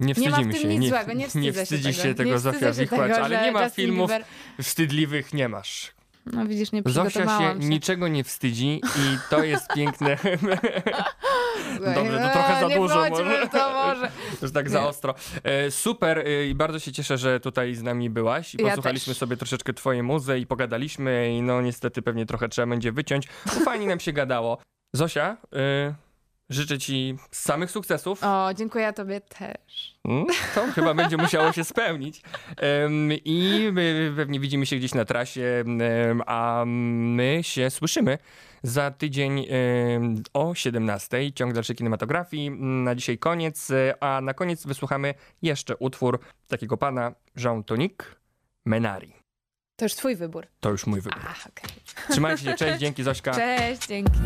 [0.00, 0.68] Nie Nie ma w wstydzimy tym się.
[0.68, 2.08] nic nie, złego, nie wstydzę się wstydzisz tego.
[2.08, 4.24] się tego, Nie wstydzę się tego, ale nie ma Justin filmów Bieber-
[4.62, 5.95] wstydliwych, nie masz.
[6.32, 7.68] No widzisz, nie Zofia się, się.
[7.68, 10.16] niczego nie wstydzi i to jest piękne.
[11.94, 13.48] Dobrze, to no, trochę za nie dużo może.
[13.48, 14.10] to może.
[14.42, 14.86] Już tak za Nie.
[14.86, 15.14] ostro.
[15.42, 19.10] E, super e, i bardzo się cieszę, że tutaj z nami byłaś i Ja posłuchaliśmy
[19.10, 19.18] też.
[19.18, 23.52] sobie troszeczkę twojej muzy i pogadaliśmy i no niestety pewnie trochę trzeba będzie wyciąć, bo
[23.64, 24.58] fajnie nam się gadało.
[24.92, 25.94] Zosia, e,
[26.50, 28.24] życzę ci samych sukcesów.
[28.24, 29.95] O, dziękuję tobie też.
[30.06, 32.22] Mm, To chyba będzie musiało się spełnić.
[33.24, 35.64] I my pewnie widzimy się gdzieś na trasie,
[36.26, 38.18] a my się słyszymy
[38.62, 39.46] za tydzień
[40.32, 41.32] o 17.
[41.32, 42.50] Ciąg dalszy kinematografii.
[42.60, 43.68] Na dzisiaj koniec,
[44.00, 47.92] a na koniec wysłuchamy jeszcze utwór takiego pana Jean Tonic
[48.64, 49.12] Menari.
[49.76, 50.46] To już twój wybór.
[50.60, 51.22] To już mój wybór.
[51.28, 51.76] Ach, okej.
[52.10, 53.34] Trzymajcie się, cześć, dzięki Zośka.
[53.34, 54.18] Cześć, dzięki.